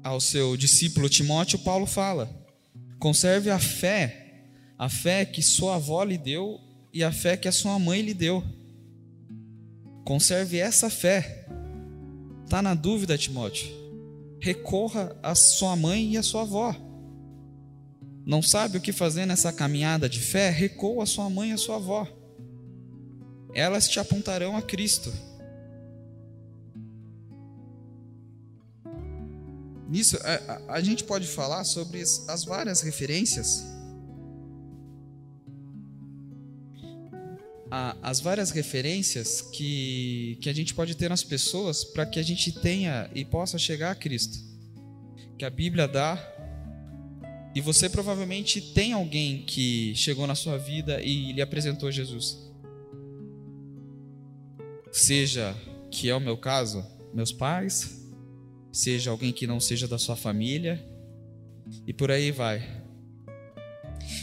ao 0.05 0.21
seu 0.21 0.57
discípulo 0.57 1.09
Timóteo, 1.09 1.59
Paulo 1.59 1.87
fala: 1.87 2.31
conserve 2.99 3.51
a 3.51 3.59
fé, 3.59 4.22
a 4.83 4.89
fé 4.89 5.25
que 5.25 5.43
sua 5.43 5.77
avó 5.77 6.03
lhe 6.03 6.19
deu 6.19 6.59
e 6.93 7.05
a 7.05 7.13
fé 7.13 7.37
que 7.37 7.47
a 7.47 7.53
sua 7.53 7.79
mãe 7.79 8.03
lhe 8.03 8.13
deu. 8.13 8.43
Conserve 10.05 10.59
essa 10.59 10.91
fé. 10.91 11.47
Está 12.45 12.61
na 12.61 12.75
dúvida, 12.75 13.17
Timóteo? 13.17 13.69
Recorra 14.41 15.17
à 15.23 15.35
sua 15.37 15.77
mãe 15.77 16.15
e 16.15 16.17
à 16.19 16.23
sua 16.23 16.43
avó. 16.43 16.75
Não 18.27 18.43
sabe 18.43 18.79
o 18.79 18.81
que 18.81 18.93
fazer 18.93 19.27
nessa 19.27 19.53
caminhada 19.53 20.09
de 20.09 20.19
fé? 20.19 20.51
Recorra 20.51 21.05
à 21.05 21.07
sua 21.07 21.31
mãe 21.31 21.51
e 21.51 21.53
à 21.53 21.59
sua 21.59 21.77
avó 21.77 22.09
elas 23.55 23.89
te 23.89 24.01
apontarão 24.01 24.57
a 24.57 24.63
Cristo. 24.63 25.13
Nisso, 29.89 30.19
a, 30.23 30.53
a, 30.53 30.75
a 30.77 30.81
gente 30.81 31.05
pode 31.05 31.27
falar 31.27 31.65
sobre 31.65 32.01
as, 32.01 32.27
as 32.29 32.45
várias 32.45 32.81
referências. 32.81 33.63
A, 37.75 37.97
as 38.03 38.21
várias 38.21 38.51
referências 38.51 39.41
que, 39.41 40.37
que 40.43 40.51
a 40.51 40.53
gente 40.53 40.75
pode 40.75 40.95
ter 40.95 41.09
nas 41.09 41.25
pessoas 41.25 41.85
para 41.85 42.05
que 42.05 42.21
a 42.21 42.23
gente 42.23 42.53
tenha 42.53 43.09
e 43.15 43.25
possa 43.25 43.57
chegar 43.57 43.93
a 43.93 43.95
Cristo. 43.95 44.39
Que 45.39 45.47
a 45.47 45.51
Bíblia 45.51 45.89
dá. 45.89 46.19
E 47.55 47.63
você 47.63 47.89
provavelmente 47.89 48.61
tem 48.61 48.93
alguém 48.93 49.43
que 49.47 49.95
chegou 49.95 50.27
na 50.27 50.35
sua 50.35 50.59
vida 50.59 51.01
e 51.01 51.33
lhe 51.33 51.41
apresentou 51.41 51.91
Jesus 51.91 52.53
seja 54.93 55.57
que 55.91 56.11
é 56.11 56.15
o 56.15 56.21
meu 56.21 56.37
caso, 56.37 56.85
meus 57.15 57.33
pais, 57.33 58.07
seja 58.71 59.11
alguém 59.11 59.33
que 59.33 59.47
não 59.47 59.59
seja 59.59 59.89
da 59.89 59.99
sua 59.99 60.15
família, 60.15 60.85
e 61.87 61.93
por 61.93 62.11
aí 62.11 62.31
vai. 62.31 62.82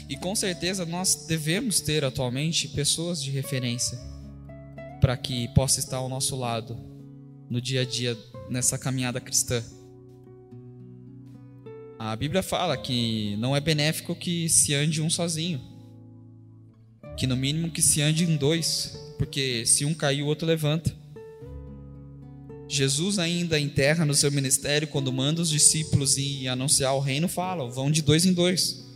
E 0.10 0.18
com 0.18 0.36
certeza 0.36 0.88
nós 0.88 1.28
devemos 1.28 1.80
ter 1.80 2.04
atualmente 2.04 2.68
pessoas 2.70 3.22
de 3.22 3.30
referência 3.30 3.96
para 5.00 5.16
que 5.16 5.48
possa 5.50 5.80
estar 5.80 5.98
ao 5.98 6.10
nosso 6.10 6.36
lado 6.36 6.76
no 7.48 7.62
dia 7.62 7.82
a 7.82 7.86
dia 7.86 8.18
nessa 8.50 8.76
caminhada 8.76 9.22
cristã. 9.22 9.64
A 12.00 12.16
Bíblia 12.16 12.42
fala 12.42 12.76
que 12.76 13.36
não 13.38 13.56
é 13.56 13.60
benéfico 13.60 14.16
que 14.16 14.50
se 14.50 14.74
ande 14.74 15.00
um 15.00 15.10
sozinho, 15.10 15.62
que 17.16 17.28
no 17.28 17.38
mínimo 17.38 17.70
que 17.70 17.82
se 17.82 18.02
ande 18.02 18.24
em 18.24 18.36
dois, 18.36 18.98
porque 19.18 19.66
se 19.66 19.86
um 19.86 19.94
cair, 19.94 20.24
o 20.24 20.28
outro 20.28 20.48
levanta. 20.48 20.98
Jesus 22.68 23.20
ainda 23.20 23.60
em 23.60 23.68
terra 23.68 24.06
no 24.06 24.14
seu 24.14 24.32
ministério, 24.32 24.88
quando 24.88 25.12
manda 25.12 25.42
os 25.42 25.50
discípulos 25.50 26.18
ir 26.18 26.48
anunciar 26.48 26.96
o 26.96 27.00
reino, 27.00 27.28
fala: 27.28 27.70
vão 27.70 27.92
de 27.92 28.02
dois 28.02 28.26
em 28.26 28.34
dois. 28.34 28.89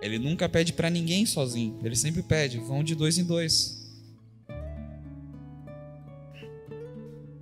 Ele 0.00 0.18
nunca 0.18 0.48
pede 0.48 0.72
para 0.72 0.88
ninguém 0.88 1.26
sozinho, 1.26 1.78
ele 1.82 1.96
sempre 1.96 2.22
pede: 2.22 2.58
vão 2.58 2.84
de 2.84 2.94
dois 2.94 3.18
em 3.18 3.24
dois. 3.24 3.76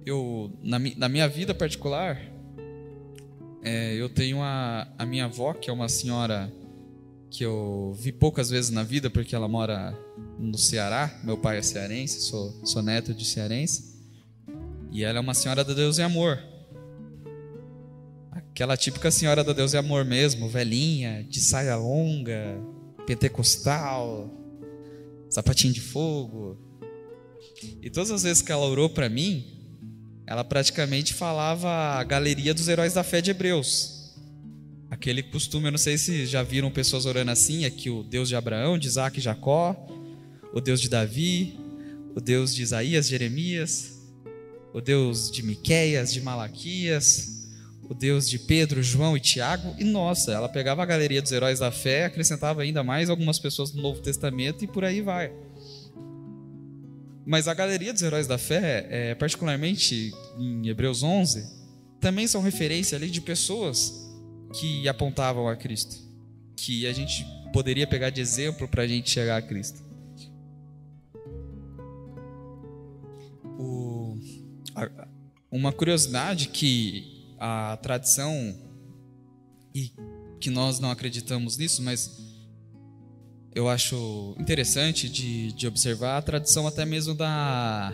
Eu, 0.05 0.53
na, 0.63 0.79
na 0.79 1.09
minha 1.09 1.29
vida 1.29 1.53
particular, 1.53 2.21
é, 3.63 3.95
eu 3.95 4.09
tenho 4.09 4.41
a, 4.41 4.87
a 4.97 5.05
minha 5.05 5.25
avó, 5.25 5.53
que 5.53 5.69
é 5.69 5.73
uma 5.73 5.89
senhora 5.89 6.53
que 7.29 7.45
eu 7.45 7.93
vi 7.99 8.13
poucas 8.13 8.49
vezes 8.49 8.71
na 8.71 8.85
vida, 8.85 9.11
porque 9.11 9.35
ela 9.35 9.49
mora 9.49 9.99
no 10.39 10.57
Ceará. 10.57 11.19
Meu 11.25 11.37
pai 11.37 11.59
é 11.59 11.63
cearense, 11.63 12.21
sou, 12.23 12.53
sou 12.65 12.81
neto 12.83 13.13
de 13.13 13.25
cearense. 13.25 13.97
E 14.93 15.03
ela 15.03 15.19
é 15.19 15.21
uma 15.21 15.35
senhora 15.35 15.65
da 15.65 15.75
Deus 15.75 15.99
e 15.99 16.03
amor. 16.03 16.43
Aquela 18.57 18.75
típica 18.75 19.11
senhora 19.11 19.45
da 19.45 19.53
Deus 19.53 19.75
e 19.75 19.77
amor 19.77 20.03
mesmo, 20.03 20.49
velhinha, 20.49 21.23
de 21.29 21.43
saia 21.43 21.77
longa, 21.77 22.59
pentecostal, 23.07 24.33
sapatinho 25.29 25.75
de 25.75 25.83
fogo. 25.83 26.57
E 27.83 27.91
todas 27.91 28.11
as 28.11 28.23
vezes 28.23 28.43
que 28.43 28.51
ela 28.51 28.65
orou 28.65 28.89
para 28.89 29.11
mim, 29.11 29.45
ela 30.27 30.43
praticamente 30.43 31.13
falava 31.13 31.69
a 31.69 32.03
galeria 32.03 32.55
dos 32.55 32.67
heróis 32.67 32.95
da 32.95 33.05
fé 33.05 33.21
de 33.21 33.31
Hebreus. 33.31 34.17
Aquele 34.91 35.23
costume, 35.23 35.67
eu 35.67 35.73
não 35.73 35.79
sei 35.79 35.99
se 35.99 36.25
já 36.25 36.43
viram 36.43 36.71
pessoas 36.71 37.05
orando 37.05 37.33
assim, 37.33 37.67
é 37.67 37.71
que 37.71 37.91
o 37.91 38.03
Deus 38.03 38.27
de 38.27 38.37
Abraão, 38.37 38.79
de 38.79 38.87
Isaac 38.87 39.19
e 39.19 39.23
Jacó, 39.23 39.77
o 40.55 40.63
Deus 40.63 40.81
de 40.81 40.89
Davi, 40.89 41.61
o 42.15 42.23
Deus 42.23 42.55
de 42.55 42.63
Isaías, 42.63 43.07
Jeremias, 43.07 44.01
o 44.73 44.81
Deus 44.81 45.31
de 45.31 45.43
Miqueias, 45.43 46.11
de 46.11 46.23
Malaquias, 46.23 47.36
o 47.89 47.95
Deus 47.95 48.29
de 48.29 48.39
Pedro, 48.39 48.83
João 48.83 49.17
e 49.17 49.21
Tiago, 49.21 49.75
e 49.79 49.85
nossa, 49.85 50.33
ela 50.33 50.49
pegava 50.49 50.83
a 50.83 50.87
galeria 50.87 51.23
dos 51.23 51.33
heróis 51.33 51.59
da 51.59 51.71
fé, 51.71 52.05
acrescentava 52.05 52.63
ainda 52.63 52.83
mais 52.83 53.09
algumas 53.09 53.39
pessoas 53.39 53.71
do 53.71 53.81
Novo 53.81 54.01
Testamento 54.01 54.65
e 54.65 54.67
por 54.67 54.85
aí 54.85 55.01
vai. 55.01 55.33
Mas 57.25 57.49
a 57.49 57.55
galeria 57.55 57.93
dos 57.93 58.03
heróis 58.03 58.27
da 58.27 58.39
fé, 58.39 58.87
é, 58.91 59.15
particularmente 59.15 60.13
em 60.39 60.69
Hebreus 60.69 61.03
11, 61.03 61.45
também 62.01 62.27
são 62.27 62.43
referência 62.43 62.97
ali 62.97 63.11
de 63.11 63.21
pessoas 63.21 63.93
que 64.53 64.89
apontavam 64.89 65.49
a 65.49 65.57
Cristo, 65.57 65.97
que 66.57 66.87
a 66.87 66.93
gente 66.93 67.27
poderia 67.53 67.87
pegar 67.87 68.11
de 68.11 68.21
exemplo 68.21 68.69
para 68.69 68.83
a 68.83 68.87
gente 68.87 69.11
chegar 69.11 69.37
a 69.37 69.43
Cristo. 69.43 69.87
uma 75.57 75.73
curiosidade 75.73 76.49
que 76.49 77.16
a 77.39 77.77
tradição 77.83 78.55
e 79.75 79.93
que 80.41 80.51
nós 80.51 80.79
não 80.79 80.91
acreditamos 80.91 81.57
nisso, 81.57 81.83
mas 81.83 82.19
eu 83.55 83.69
acho 83.69 84.37
interessante 84.39 85.09
de, 85.09 85.53
de 85.53 85.67
observar 85.67 86.19
a 86.19 86.23
tradição 86.23 86.67
até 86.67 86.85
mesmo 86.85 87.15
da, 87.15 87.93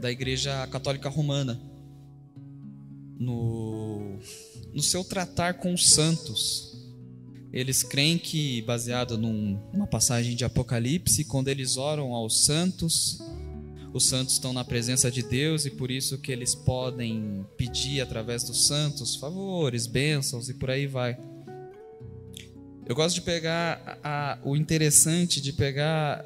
da 0.00 0.10
Igreja 0.10 0.66
Católica 0.68 1.08
Romana. 1.08 1.60
No, 3.18 4.18
no 4.72 4.82
seu 4.82 5.04
tratar 5.04 5.54
com 5.54 5.74
os 5.74 5.90
santos, 5.90 6.72
eles 7.52 7.82
creem 7.82 8.16
que, 8.16 8.62
baseado 8.62 9.18
num, 9.18 9.60
numa 9.72 9.86
passagem 9.86 10.34
de 10.34 10.44
Apocalipse, 10.44 11.24
quando 11.24 11.48
eles 11.48 11.76
oram 11.76 12.14
aos 12.14 12.44
santos, 12.44 13.18
os 13.92 14.06
santos 14.06 14.34
estão 14.34 14.52
na 14.52 14.64
presença 14.64 15.10
de 15.10 15.22
Deus 15.22 15.66
e 15.66 15.70
por 15.70 15.90
isso 15.90 16.18
que 16.18 16.32
eles 16.32 16.54
podem 16.54 17.44
pedir 17.56 18.00
através 18.00 18.42
dos 18.42 18.66
santos 18.66 19.16
favores, 19.16 19.86
bênçãos 19.86 20.48
e 20.48 20.54
por 20.54 20.70
aí 20.70 20.86
vai. 20.86 21.18
Eu 22.86 22.94
gosto 22.94 23.16
de 23.16 23.20
pegar 23.20 23.98
a, 24.02 24.38
o 24.42 24.56
interessante 24.56 25.40
de 25.40 25.52
pegar 25.52 26.24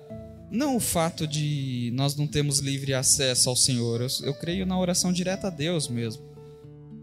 não 0.51 0.77
o 0.77 0.81
fato 0.81 1.27
de 1.27 1.91
nós 1.95 2.15
não 2.15 2.27
termos 2.27 2.61
livre 2.61 2.95
acesso 2.95 3.51
ao 3.51 3.57
Senhor, 3.57 4.01
eu, 4.01 4.09
eu 4.23 4.35
creio 4.35 4.65
na 4.65 4.79
oração 4.79 5.13
direta 5.13 5.49
a 5.49 5.51
Deus 5.51 5.89
mesmo. 5.89 6.23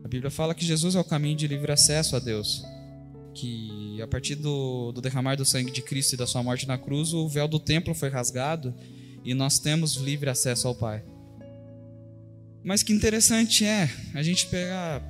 A 0.03 0.08
Bíblia 0.08 0.32
fala 0.32 0.55
que 0.55 0.65
Jesus 0.65 0.96
é 0.96 1.00
o 1.00 1.03
caminho 1.03 1.36
de 1.36 1.48
livre 1.48 1.72
acesso 1.72 2.15
a 2.15 2.20
Deus. 2.20 2.63
Que 3.34 4.01
a 4.01 4.08
partir 4.08 4.36
do, 4.36 4.91
do 4.91 5.01
derramar 5.01 5.36
do 5.36 5.46
sangue 5.46 5.72
de 5.72 5.82
Cristo 5.82 6.13
e 6.13 6.17
da 6.17 6.27
sua 6.27 6.41
morte 6.41 6.67
na 6.67 6.77
cruz, 6.77 7.13
o 7.13 7.27
véu 7.27 7.48
do 7.48 7.60
templo 7.60 7.93
foi 7.93 8.10
rasgado 8.10 8.74
e 9.24 9.34
nós 9.34 9.60
temos 9.60 9.96
livre 9.96 10.30
acesso 10.30 10.68
ao 10.68 10.75
Pai. 10.75 11.03
Mas 12.63 12.82
que 12.82 12.94
interessante 12.94 13.65
é 13.65 13.89
a 14.13 14.24
gente 14.24 14.48
pegar 14.48 15.01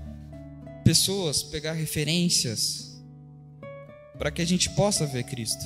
pessoas, 0.83 1.43
pegar 1.43 1.73
referências, 1.73 3.01
para 4.17 4.31
que 4.31 4.41
a 4.41 4.45
gente 4.45 4.69
possa 4.71 5.05
ver 5.05 5.23
Cristo. 5.23 5.65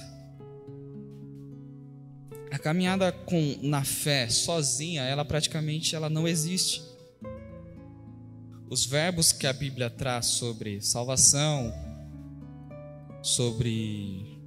A 2.51 2.59
caminhada 2.59 3.11
com 3.11 3.57
na 3.61 3.83
fé 3.83 4.29
sozinha, 4.29 5.03
ela 5.03 5.25
praticamente 5.25 5.95
ela 5.95 6.09
não 6.09 6.27
existe. 6.27 6.81
Os 8.69 8.85
verbos 8.85 9.31
que 9.31 9.47
a 9.47 9.53
Bíblia 9.53 9.89
traz 9.89 10.25
sobre 10.25 10.81
salvação, 10.81 11.73
sobre 13.21 14.39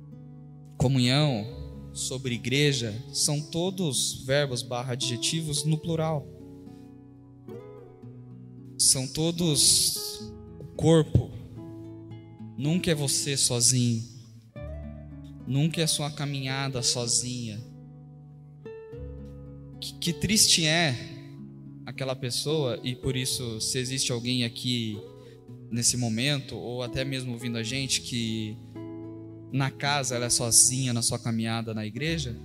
comunhão, 0.76 1.59
sobre 1.92 2.34
igreja, 2.34 2.94
são 3.12 3.40
todos 3.40 4.24
verbos 4.24 4.62
barra 4.62 4.92
adjetivos 4.92 5.64
no 5.64 5.78
plural. 5.78 6.26
São 8.78 9.06
todos 9.06 10.32
corpo. 10.76 11.30
Nunca 12.56 12.90
é 12.90 12.94
você 12.94 13.36
sozinho. 13.36 14.02
Nunca 15.46 15.82
é 15.82 15.86
sua 15.86 16.10
caminhada 16.10 16.82
sozinha. 16.82 17.60
Que, 19.80 19.94
que 19.94 20.12
triste 20.12 20.66
é 20.66 20.94
aquela 21.84 22.14
pessoa, 22.14 22.78
e 22.82 22.94
por 22.94 23.16
isso, 23.16 23.60
se 23.60 23.78
existe 23.78 24.12
alguém 24.12 24.44
aqui 24.44 24.98
nesse 25.70 25.96
momento, 25.96 26.56
ou 26.56 26.82
até 26.82 27.04
mesmo 27.04 27.32
ouvindo 27.32 27.58
a 27.58 27.62
gente, 27.62 28.00
que 28.00 28.56
na 29.52 29.70
casa 29.70 30.14
ela 30.14 30.26
é 30.26 30.30
sozinha 30.30 30.92
na 30.92 31.02
sua 31.02 31.18
caminhada 31.18 31.74
na 31.74 31.84
igreja, 31.84 32.36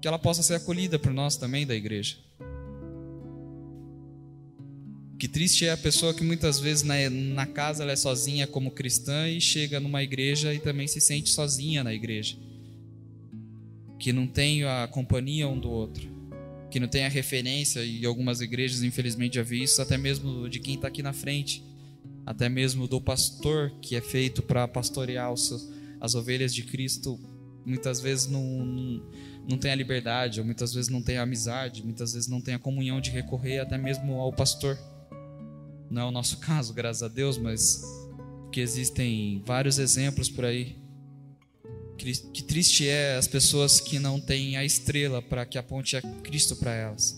que 0.00 0.08
ela 0.08 0.18
possa 0.18 0.42
ser 0.42 0.54
acolhida 0.54 0.98
por 0.98 1.12
nós 1.12 1.36
também 1.36 1.66
da 1.66 1.74
igreja. 1.74 2.16
Que 5.18 5.28
triste 5.28 5.64
é 5.64 5.70
a 5.70 5.76
pessoa 5.76 6.12
que 6.12 6.24
muitas 6.24 6.58
vezes 6.58 6.82
na, 6.82 6.94
na 7.08 7.46
casa 7.46 7.84
ela 7.84 7.92
é 7.92 7.96
sozinha 7.96 8.44
como 8.44 8.72
cristã 8.72 9.28
e 9.28 9.40
chega 9.40 9.78
numa 9.78 10.02
igreja 10.02 10.52
e 10.52 10.58
também 10.58 10.88
se 10.88 11.00
sente 11.00 11.30
sozinha 11.30 11.84
na 11.84 11.94
igreja. 11.94 12.36
Que 14.00 14.12
não 14.12 14.26
tem 14.26 14.64
a 14.64 14.88
companhia 14.90 15.48
um 15.48 15.56
do 15.56 15.70
outro. 15.70 16.10
Que 16.72 16.80
não 16.80 16.88
tem 16.88 17.04
a 17.04 17.08
referência, 17.08 17.84
e 17.84 18.04
algumas 18.04 18.40
igrejas 18.40 18.82
infelizmente 18.82 19.36
já 19.36 19.44
vi 19.44 19.62
isso, 19.62 19.80
até 19.80 19.96
mesmo 19.96 20.48
de 20.48 20.58
quem 20.58 20.74
está 20.74 20.88
aqui 20.88 21.02
na 21.02 21.12
frente 21.12 21.62
até 22.24 22.48
mesmo 22.48 22.86
do 22.86 23.00
pastor 23.00 23.72
que 23.80 23.96
é 23.96 24.00
feito 24.00 24.42
para 24.42 24.66
pastorear 24.68 25.32
as 26.00 26.14
ovelhas 26.14 26.54
de 26.54 26.62
Cristo, 26.62 27.18
muitas 27.64 28.00
vezes 28.00 28.26
não, 28.26 28.42
não, 28.42 29.02
não 29.48 29.58
tem 29.58 29.70
a 29.70 29.74
liberdade, 29.74 30.40
ou 30.40 30.46
muitas 30.46 30.72
vezes 30.72 30.90
não 30.90 31.02
tem 31.02 31.18
a 31.18 31.22
amizade, 31.22 31.84
muitas 31.84 32.12
vezes 32.12 32.28
não 32.28 32.40
tem 32.40 32.54
a 32.54 32.58
comunhão 32.58 33.00
de 33.00 33.10
recorrer 33.10 33.58
até 33.58 33.76
mesmo 33.76 34.14
ao 34.14 34.32
pastor. 34.32 34.78
Não 35.90 36.02
é 36.02 36.04
o 36.04 36.10
nosso 36.10 36.38
caso, 36.40 36.72
graças 36.72 37.02
a 37.02 37.08
Deus, 37.08 37.38
mas 37.38 37.82
que 38.50 38.60
existem 38.60 39.42
vários 39.46 39.78
exemplos 39.78 40.28
por 40.28 40.44
aí. 40.44 40.76
Que, 41.96 42.12
que 42.12 42.42
triste 42.42 42.88
é 42.88 43.16
as 43.16 43.28
pessoas 43.28 43.80
que 43.80 43.98
não 43.98 44.20
têm 44.20 44.56
a 44.56 44.64
estrela 44.64 45.22
para 45.22 45.46
que 45.46 45.56
aponte 45.56 45.96
a 45.96 46.02
Cristo 46.02 46.56
para 46.56 46.74
elas. 46.74 47.16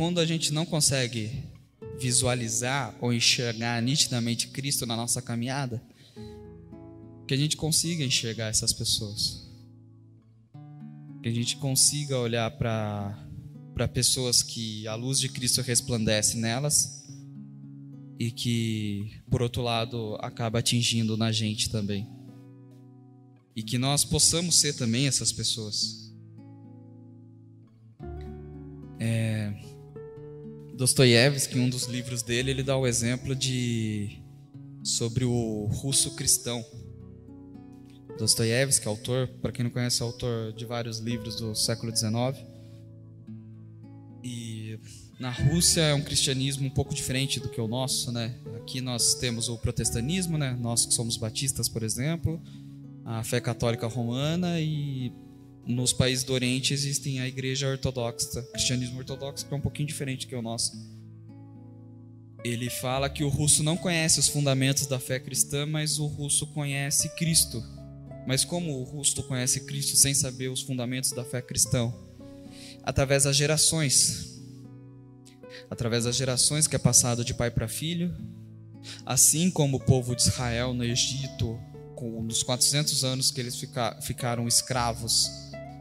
Quando 0.00 0.18
a 0.18 0.24
gente 0.24 0.50
não 0.50 0.64
consegue 0.64 1.30
visualizar 2.00 2.96
ou 3.02 3.12
enxergar 3.12 3.82
nitidamente 3.82 4.48
Cristo 4.48 4.86
na 4.86 4.96
nossa 4.96 5.20
caminhada, 5.20 5.82
que 7.28 7.34
a 7.34 7.36
gente 7.36 7.54
consiga 7.54 8.02
enxergar 8.02 8.46
essas 8.46 8.72
pessoas. 8.72 9.46
Que 11.22 11.28
a 11.28 11.30
gente 11.30 11.58
consiga 11.58 12.18
olhar 12.18 12.50
para 12.52 13.14
pessoas 13.92 14.42
que 14.42 14.88
a 14.88 14.94
luz 14.94 15.18
de 15.18 15.28
Cristo 15.28 15.60
resplandece 15.60 16.38
nelas 16.38 17.06
e 18.18 18.30
que, 18.30 19.20
por 19.30 19.42
outro 19.42 19.60
lado, 19.60 20.16
acaba 20.20 20.60
atingindo 20.60 21.14
na 21.14 21.30
gente 21.30 21.68
também. 21.68 22.08
E 23.54 23.62
que 23.62 23.76
nós 23.76 24.02
possamos 24.02 24.54
ser 24.60 24.72
também 24.72 25.06
essas 25.06 25.30
pessoas. 25.30 26.10
É, 28.98 29.68
Dostoiévski, 30.80 31.58
um 31.58 31.68
dos 31.68 31.84
livros 31.84 32.22
dele, 32.22 32.52
ele 32.52 32.62
dá 32.62 32.74
o 32.74 32.86
exemplo 32.86 33.36
de 33.36 34.18
sobre 34.82 35.26
o 35.26 35.66
russo 35.66 36.12
cristão. 36.12 36.64
Dostoiévski, 38.18 38.88
autor, 38.88 39.28
para 39.42 39.52
quem 39.52 39.62
não 39.62 39.70
conhece, 39.70 40.00
é 40.00 40.06
autor 40.06 40.54
de 40.54 40.64
vários 40.64 40.98
livros 40.98 41.36
do 41.36 41.54
século 41.54 41.94
XIX. 41.94 42.10
E 44.24 44.78
na 45.18 45.30
Rússia 45.30 45.82
é 45.82 45.92
um 45.92 46.00
cristianismo 46.00 46.66
um 46.66 46.70
pouco 46.70 46.94
diferente 46.94 47.38
do 47.40 47.50
que 47.50 47.60
o 47.60 47.68
nosso, 47.68 48.10
né? 48.10 48.34
Aqui 48.56 48.80
nós 48.80 49.12
temos 49.12 49.50
o 49.50 49.58
protestantismo, 49.58 50.38
né? 50.38 50.56
Nós 50.58 50.86
que 50.86 50.94
somos 50.94 51.18
batistas, 51.18 51.68
por 51.68 51.82
exemplo, 51.82 52.40
a 53.04 53.22
fé 53.22 53.38
católica 53.38 53.86
romana 53.86 54.58
e 54.58 55.12
nos 55.70 55.92
países 55.92 56.24
do 56.24 56.32
Oriente 56.32 56.74
existem 56.74 57.20
a 57.20 57.28
igreja 57.28 57.68
ortodoxa, 57.68 58.42
cristianismo 58.52 58.98
ortodoxo, 58.98 59.46
que 59.46 59.54
é 59.54 59.56
um 59.56 59.60
pouquinho 59.60 59.88
diferente 59.88 60.26
que 60.26 60.34
o 60.34 60.42
nosso. 60.42 60.72
Ele 62.42 62.70
fala 62.70 63.08
que 63.10 63.22
o 63.22 63.28
russo 63.28 63.62
não 63.62 63.76
conhece 63.76 64.18
os 64.18 64.28
fundamentos 64.28 64.86
da 64.86 64.98
fé 64.98 65.18
cristã, 65.20 65.66
mas 65.66 65.98
o 65.98 66.06
russo 66.06 66.46
conhece 66.48 67.08
Cristo. 67.16 67.62
Mas 68.26 68.44
como 68.44 68.78
o 68.78 68.84
russo 68.84 69.22
conhece 69.24 69.60
Cristo 69.60 69.96
sem 69.96 70.14
saber 70.14 70.48
os 70.48 70.62
fundamentos 70.62 71.12
da 71.12 71.24
fé 71.24 71.42
cristã? 71.42 71.92
Através 72.82 73.24
das 73.24 73.36
gerações. 73.36 74.40
Através 75.68 76.04
das 76.04 76.16
gerações 76.16 76.66
que 76.66 76.76
é 76.76 76.78
passado 76.78 77.24
de 77.24 77.34
pai 77.34 77.50
para 77.50 77.68
filho, 77.68 78.14
assim 79.04 79.50
como 79.50 79.76
o 79.76 79.80
povo 79.80 80.16
de 80.16 80.22
Israel 80.22 80.72
no 80.72 80.82
Egito, 80.82 81.58
nos 82.22 82.42
400 82.42 83.04
anos 83.04 83.30
que 83.30 83.40
eles 83.40 83.62
ficaram 84.00 84.48
escravos 84.48 85.28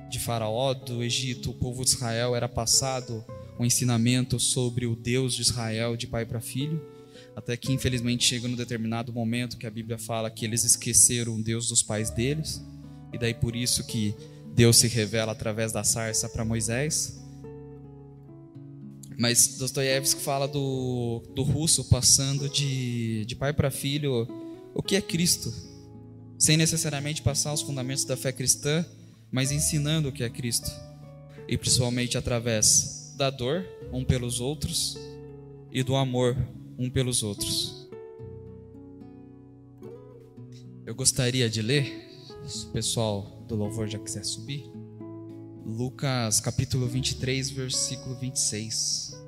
de 0.10 0.20
Faraó, 0.20 0.74
do 0.74 1.04
Egito, 1.04 1.52
o 1.52 1.54
povo 1.54 1.84
de 1.84 1.92
Israel 1.92 2.36
era 2.36 2.50
passado 2.50 3.24
um 3.60 3.66
ensinamento 3.66 4.40
sobre 4.40 4.86
o 4.86 4.96
Deus 4.96 5.36
de 5.36 5.42
Israel 5.42 5.98
de 5.98 6.08
pai 6.08 6.26
para 6.26 6.40
filho, 6.40 6.82
até 7.36 7.56
que 7.58 7.72
infelizmente 7.72 8.24
chega 8.24 8.48
no 8.48 8.56
determinado 8.56 9.14
momento 9.14 9.58
que 9.58 9.68
a 9.68 9.72
Bíblia 9.72 9.98
fala 9.98 10.32
que 10.32 10.46
eles 10.46 10.64
esqueceram 10.64 11.36
o 11.36 11.44
Deus 11.44 11.68
dos 11.68 11.84
pais 11.84 12.10
deles, 12.10 12.64
e 13.14 13.18
daí 13.18 13.34
por 13.34 13.56
isso 13.56 13.86
que 13.86 14.16
Deus 14.56 14.78
se 14.78 14.88
revela 14.88 15.34
através 15.34 15.72
da 15.72 15.84
sarça 15.84 16.28
para 16.30 16.46
Moisés. 16.46 17.20
Mas 19.18 19.58
Dostoiévski 19.58 20.22
fala 20.22 20.48
do, 20.48 21.22
do 21.36 21.44
russo 21.44 21.84
passando 21.86 22.48
de, 22.48 23.26
de 23.26 23.36
pai 23.36 23.52
para 23.52 23.70
filho 23.70 24.28
o 24.74 24.82
que 24.82 24.96
é 24.96 25.02
Cristo, 25.02 25.54
sem 26.38 26.56
necessariamente 26.56 27.22
passar 27.22 27.54
os 27.54 27.62
fundamentos 27.62 28.06
da 28.06 28.16
fé 28.16 28.32
cristã, 28.32 28.86
mas 29.32 29.52
ensinando 29.52 30.10
o 30.10 30.12
que 30.12 30.24
é 30.24 30.30
Cristo. 30.30 30.70
E 31.48 31.58
principalmente 31.58 32.18
através 32.18 33.14
da 33.18 33.30
dor 33.30 33.66
um 33.92 34.04
pelos 34.04 34.40
outros 34.40 34.98
e 35.72 35.84
do 35.84 35.96
amor 35.96 36.38
um 36.78 36.90
pelos 36.90 37.24
outros. 37.24 37.90
Eu 40.86 40.96
gostaria 40.96 41.50
de 41.50 41.62
ler, 41.62 42.10
se 42.48 42.66
o 42.66 42.70
pessoal 42.72 43.44
do 43.48 43.56
louvor 43.56 43.88
já 43.88 44.00
quiser 44.00 44.24
subir, 44.24 44.72
Lucas 45.66 46.40
capítulo 46.40 46.88
23, 46.88 47.52
versículo 47.52 48.16
26. 48.16 49.19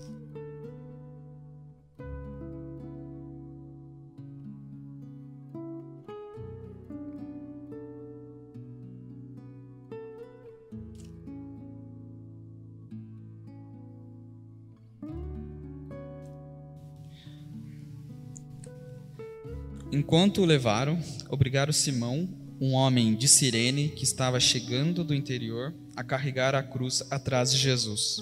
Enquanto 20.11 20.41
o 20.41 20.45
levaram, 20.45 21.01
obrigaram 21.29 21.71
Simão, 21.71 22.27
um 22.59 22.73
homem 22.73 23.15
de 23.15 23.29
Cirene 23.29 23.87
que 23.87 24.03
estava 24.03 24.41
chegando 24.41 25.05
do 25.05 25.15
interior, 25.15 25.73
a 25.95 26.03
carregar 26.03 26.53
a 26.53 26.61
cruz 26.61 27.01
atrás 27.09 27.49
de 27.49 27.57
Jesus. 27.57 28.17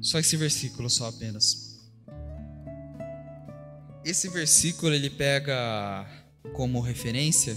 Só 0.00 0.18
esse 0.18 0.38
versículo 0.38 0.88
só 0.88 1.08
apenas. 1.08 1.86
Esse 4.02 4.30
versículo 4.30 4.94
ele 4.94 5.10
pega 5.10 6.06
como 6.54 6.80
referência 6.80 7.54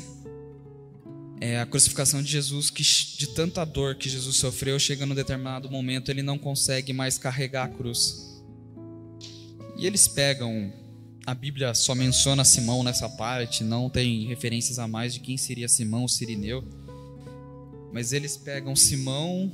é 1.40 1.62
a 1.62 1.66
crucificação 1.66 2.22
de 2.22 2.30
Jesus, 2.30 2.70
que 2.70 2.84
de 2.84 3.28
tanta 3.28 3.64
dor 3.64 3.96
que 3.96 4.10
Jesus 4.10 4.36
sofreu, 4.36 4.78
chega 4.78 5.06
num 5.06 5.16
determinado 5.16 5.72
momento 5.72 6.12
ele 6.12 6.22
não 6.22 6.38
consegue 6.38 6.92
mais 6.92 7.18
carregar 7.18 7.64
a 7.64 7.70
cruz. 7.70 8.44
E 9.78 9.88
eles 9.88 10.10
pegam 10.10 10.81
a 11.32 11.34
Bíblia 11.34 11.74
só 11.74 11.96
menciona 11.96 12.44
Simão 12.44 12.84
nessa 12.84 13.08
parte, 13.08 13.64
não 13.64 13.90
tem 13.90 14.28
referências 14.28 14.78
a 14.78 14.86
mais 14.86 15.14
de 15.14 15.22
quem 15.22 15.38
seria 15.38 15.70
Simão, 15.70 16.06
Sirineu. 16.06 16.62
Mas 17.94 18.12
eles 18.12 18.36
pegam 18.36 18.76
Simão 18.76 19.50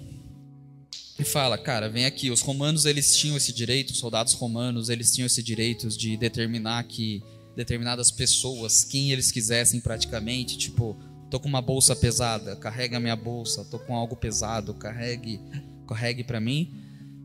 e 1.20 1.24
fala, 1.24 1.56
cara, 1.56 1.88
vem 1.88 2.06
aqui. 2.06 2.32
Os 2.32 2.42
romanos 2.42 2.86
eles 2.86 3.16
tinham 3.16 3.38
esse 3.38 3.54
direito, 3.54 3.92
os 3.92 4.00
soldados 4.00 4.34
romanos 4.34 4.90
eles 4.90 5.12
tinham 5.12 5.28
esse 5.28 5.44
direito 5.44 5.88
de 5.90 6.18
determinar 6.18 6.84
que 6.86 7.22
determinadas 7.56 8.10
pessoas, 8.10 8.84
quem 8.84 9.12
eles 9.12 9.32
quisessem 9.32 9.80
praticamente, 9.80 10.58
tipo, 10.58 10.98
tô 11.30 11.40
com 11.40 11.48
uma 11.48 11.62
bolsa 11.62 11.96
pesada, 11.96 12.56
carrega 12.56 13.00
minha 13.00 13.16
bolsa. 13.16 13.63
Tô 13.66 13.78
com 13.78 13.96
algo 13.96 14.16
pesado, 14.16 14.74
carregue, 14.74 15.40
carregue 15.88 16.24
para 16.24 16.40
mim. 16.40 16.74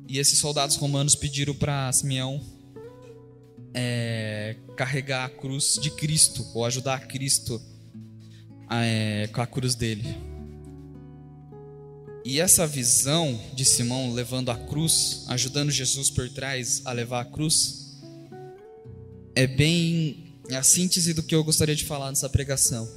E 0.07 0.19
esses 0.19 0.39
soldados 0.39 0.77
romanos 0.77 1.15
pediram 1.15 1.55
para 1.55 1.91
Simeão 1.91 2.62
é, 3.75 4.57
carregar 4.77 5.25
a 5.25 5.29
cruz 5.29 5.79
de 5.81 5.91
Cristo, 5.91 6.47
ou 6.55 6.65
ajudar 6.65 7.07
Cristo 7.07 7.61
é, 8.71 9.29
com 9.33 9.41
a 9.41 9.47
cruz 9.47 9.75
dele. 9.75 10.17
E 12.25 12.41
essa 12.41 12.67
visão 12.67 13.39
de 13.55 13.65
Simão 13.65 14.13
levando 14.13 14.51
a 14.51 14.57
cruz, 14.57 15.25
ajudando 15.29 15.71
Jesus 15.71 16.09
por 16.09 16.29
trás 16.31 16.83
a 16.85 16.93
levar 16.93 17.21
a 17.21 17.25
cruz, 17.25 18.01
é 19.35 19.47
bem 19.47 20.39
a 20.55 20.63
síntese 20.63 21.15
do 21.15 21.23
que 21.23 21.35
eu 21.35 21.43
gostaria 21.43 21.75
de 21.75 21.85
falar 21.85 22.11
nessa 22.11 22.29
pregação. 22.29 22.89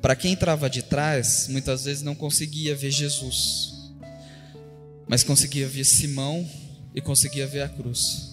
Para 0.00 0.14
quem 0.14 0.34
estava 0.34 0.68
de 0.68 0.82
trás, 0.82 1.46
muitas 1.48 1.84
vezes 1.84 2.02
não 2.02 2.14
conseguia 2.14 2.74
ver 2.74 2.90
Jesus, 2.90 3.72
mas 5.08 5.24
conseguia 5.24 5.66
ver 5.66 5.84
Simão 5.84 6.48
e 6.94 7.00
conseguia 7.00 7.46
ver 7.46 7.62
a 7.62 7.68
cruz. 7.68 8.31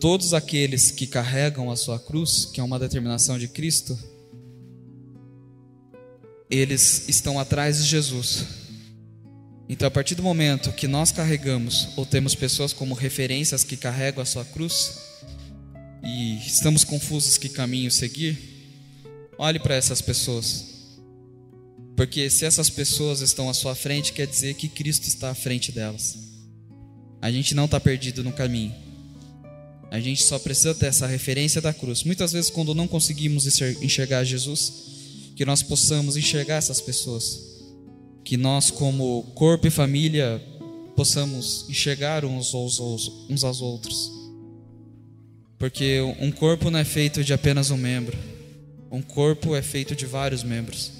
Todos 0.00 0.34
aqueles 0.34 0.90
que 0.90 1.06
carregam 1.06 1.70
a 1.70 1.76
sua 1.76 1.98
cruz, 1.98 2.44
que 2.44 2.60
é 2.60 2.64
uma 2.64 2.78
determinação 2.78 3.38
de 3.38 3.48
Cristo, 3.48 3.98
eles 6.50 7.08
estão 7.08 7.38
atrás 7.38 7.78
de 7.78 7.84
Jesus. 7.84 8.44
Então, 9.68 9.88
a 9.88 9.90
partir 9.90 10.14
do 10.14 10.22
momento 10.22 10.72
que 10.72 10.86
nós 10.86 11.10
carregamos 11.10 11.88
ou 11.96 12.06
temos 12.06 12.34
pessoas 12.34 12.72
como 12.72 12.94
referências 12.94 13.64
que 13.64 13.76
carregam 13.76 14.22
a 14.22 14.26
sua 14.26 14.44
cruz 14.44 14.98
e 16.04 16.36
estamos 16.46 16.84
confusos 16.84 17.36
que 17.36 17.48
caminho 17.48 17.90
seguir, 17.90 18.38
olhe 19.36 19.58
para 19.58 19.74
essas 19.74 20.00
pessoas. 20.00 20.76
Porque 21.96 22.28
se 22.30 22.44
essas 22.44 22.68
pessoas 22.68 23.22
estão 23.22 23.48
à 23.48 23.54
sua 23.54 23.74
frente, 23.74 24.12
quer 24.12 24.26
dizer 24.26 24.54
que 24.54 24.68
Cristo 24.68 25.08
está 25.08 25.30
à 25.30 25.34
frente 25.34 25.72
delas. 25.72 26.16
A 27.20 27.32
gente 27.32 27.54
não 27.54 27.64
está 27.64 27.80
perdido 27.80 28.22
no 28.22 28.32
caminho. 28.32 28.85
A 29.96 30.00
gente 30.00 30.22
só 30.22 30.38
precisa 30.38 30.74
ter 30.74 30.88
essa 30.88 31.06
referência 31.06 31.58
da 31.58 31.72
cruz. 31.72 32.04
Muitas 32.04 32.30
vezes, 32.30 32.50
quando 32.50 32.74
não 32.74 32.86
conseguimos 32.86 33.46
enxergar 33.80 34.24
Jesus, 34.24 34.70
que 35.34 35.42
nós 35.42 35.62
possamos 35.62 36.18
enxergar 36.18 36.56
essas 36.56 36.82
pessoas. 36.82 37.40
Que 38.22 38.36
nós, 38.36 38.70
como 38.70 39.22
corpo 39.34 39.66
e 39.66 39.70
família, 39.70 40.38
possamos 40.94 41.64
enxergar 41.70 42.26
uns 42.26 42.54
aos, 42.54 42.78
uns 43.30 43.42
aos 43.42 43.62
outros. 43.62 44.12
Porque 45.58 46.02
um 46.20 46.30
corpo 46.30 46.70
não 46.70 46.78
é 46.78 46.84
feito 46.84 47.24
de 47.24 47.32
apenas 47.32 47.70
um 47.70 47.78
membro. 47.78 48.18
Um 48.92 49.00
corpo 49.00 49.56
é 49.56 49.62
feito 49.62 49.96
de 49.96 50.04
vários 50.04 50.42
membros. 50.42 50.92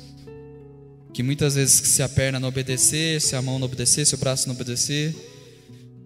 Que 1.13 1.23
muitas 1.23 1.55
vezes, 1.55 1.87
se 1.87 2.03
a 2.03 2.09
perna 2.09 2.41
não 2.41 2.49
obedecer, 2.49 3.21
se 3.21 3.37
a 3.37 3.43
mão 3.43 3.59
não 3.59 3.67
obedecer, 3.67 4.07
se 4.07 4.15
o 4.15 4.19
braço 4.19 4.49
não 4.49 4.55
obedecer, 4.55 5.15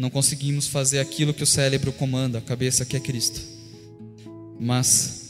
não 0.01 0.09
conseguimos 0.09 0.67
fazer 0.67 0.99
aquilo 0.99 1.35
que 1.35 1.43
o 1.43 1.47
cérebro 1.47 1.93
comanda, 1.93 2.39
a 2.39 2.41
cabeça 2.41 2.87
que 2.87 2.97
é 2.97 3.01
Cristo. 3.01 3.39
Mas 4.59 5.21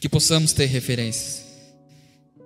que 0.00 0.08
possamos 0.08 0.52
ter 0.52 0.66
referências, 0.66 1.44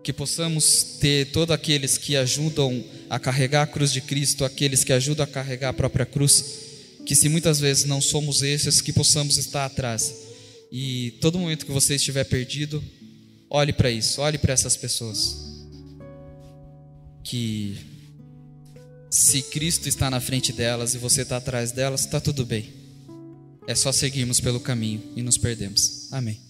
que 0.04 0.12
possamos 0.12 0.98
ter 1.00 1.32
todos 1.32 1.54
aqueles 1.54 1.96
que 1.96 2.14
ajudam 2.14 2.84
a 3.08 3.18
carregar 3.18 3.62
a 3.62 3.66
cruz 3.66 3.90
de 3.90 4.02
Cristo, 4.02 4.44
aqueles 4.44 4.84
que 4.84 4.92
ajudam 4.92 5.24
a 5.24 5.26
carregar 5.26 5.70
a 5.70 5.72
própria 5.72 6.04
cruz, 6.04 6.44
que 7.06 7.14
se 7.14 7.26
muitas 7.30 7.58
vezes 7.58 7.86
não 7.86 8.02
somos 8.02 8.42
esses, 8.42 8.82
que 8.82 8.92
possamos 8.92 9.38
estar 9.38 9.64
atrás. 9.64 10.14
E 10.70 11.12
todo 11.22 11.38
momento 11.38 11.64
que 11.64 11.72
você 11.72 11.94
estiver 11.94 12.24
perdido, 12.24 12.84
olhe 13.48 13.72
para 13.72 13.90
isso, 13.90 14.20
olhe 14.20 14.36
para 14.36 14.52
essas 14.52 14.76
pessoas. 14.76 15.38
Que 17.24 17.95
se 19.10 19.42
Cristo 19.42 19.88
está 19.88 20.10
na 20.10 20.20
frente 20.20 20.52
delas 20.52 20.94
e 20.94 20.98
você 20.98 21.22
está 21.22 21.36
atrás 21.36 21.72
delas, 21.72 22.00
está 22.00 22.20
tudo 22.20 22.44
bem. 22.44 22.72
É 23.66 23.74
só 23.74 23.90
seguirmos 23.90 24.40
pelo 24.40 24.60
caminho 24.60 25.02
e 25.16 25.22
nos 25.22 25.36
perdemos. 25.36 26.08
Amém. 26.12 26.45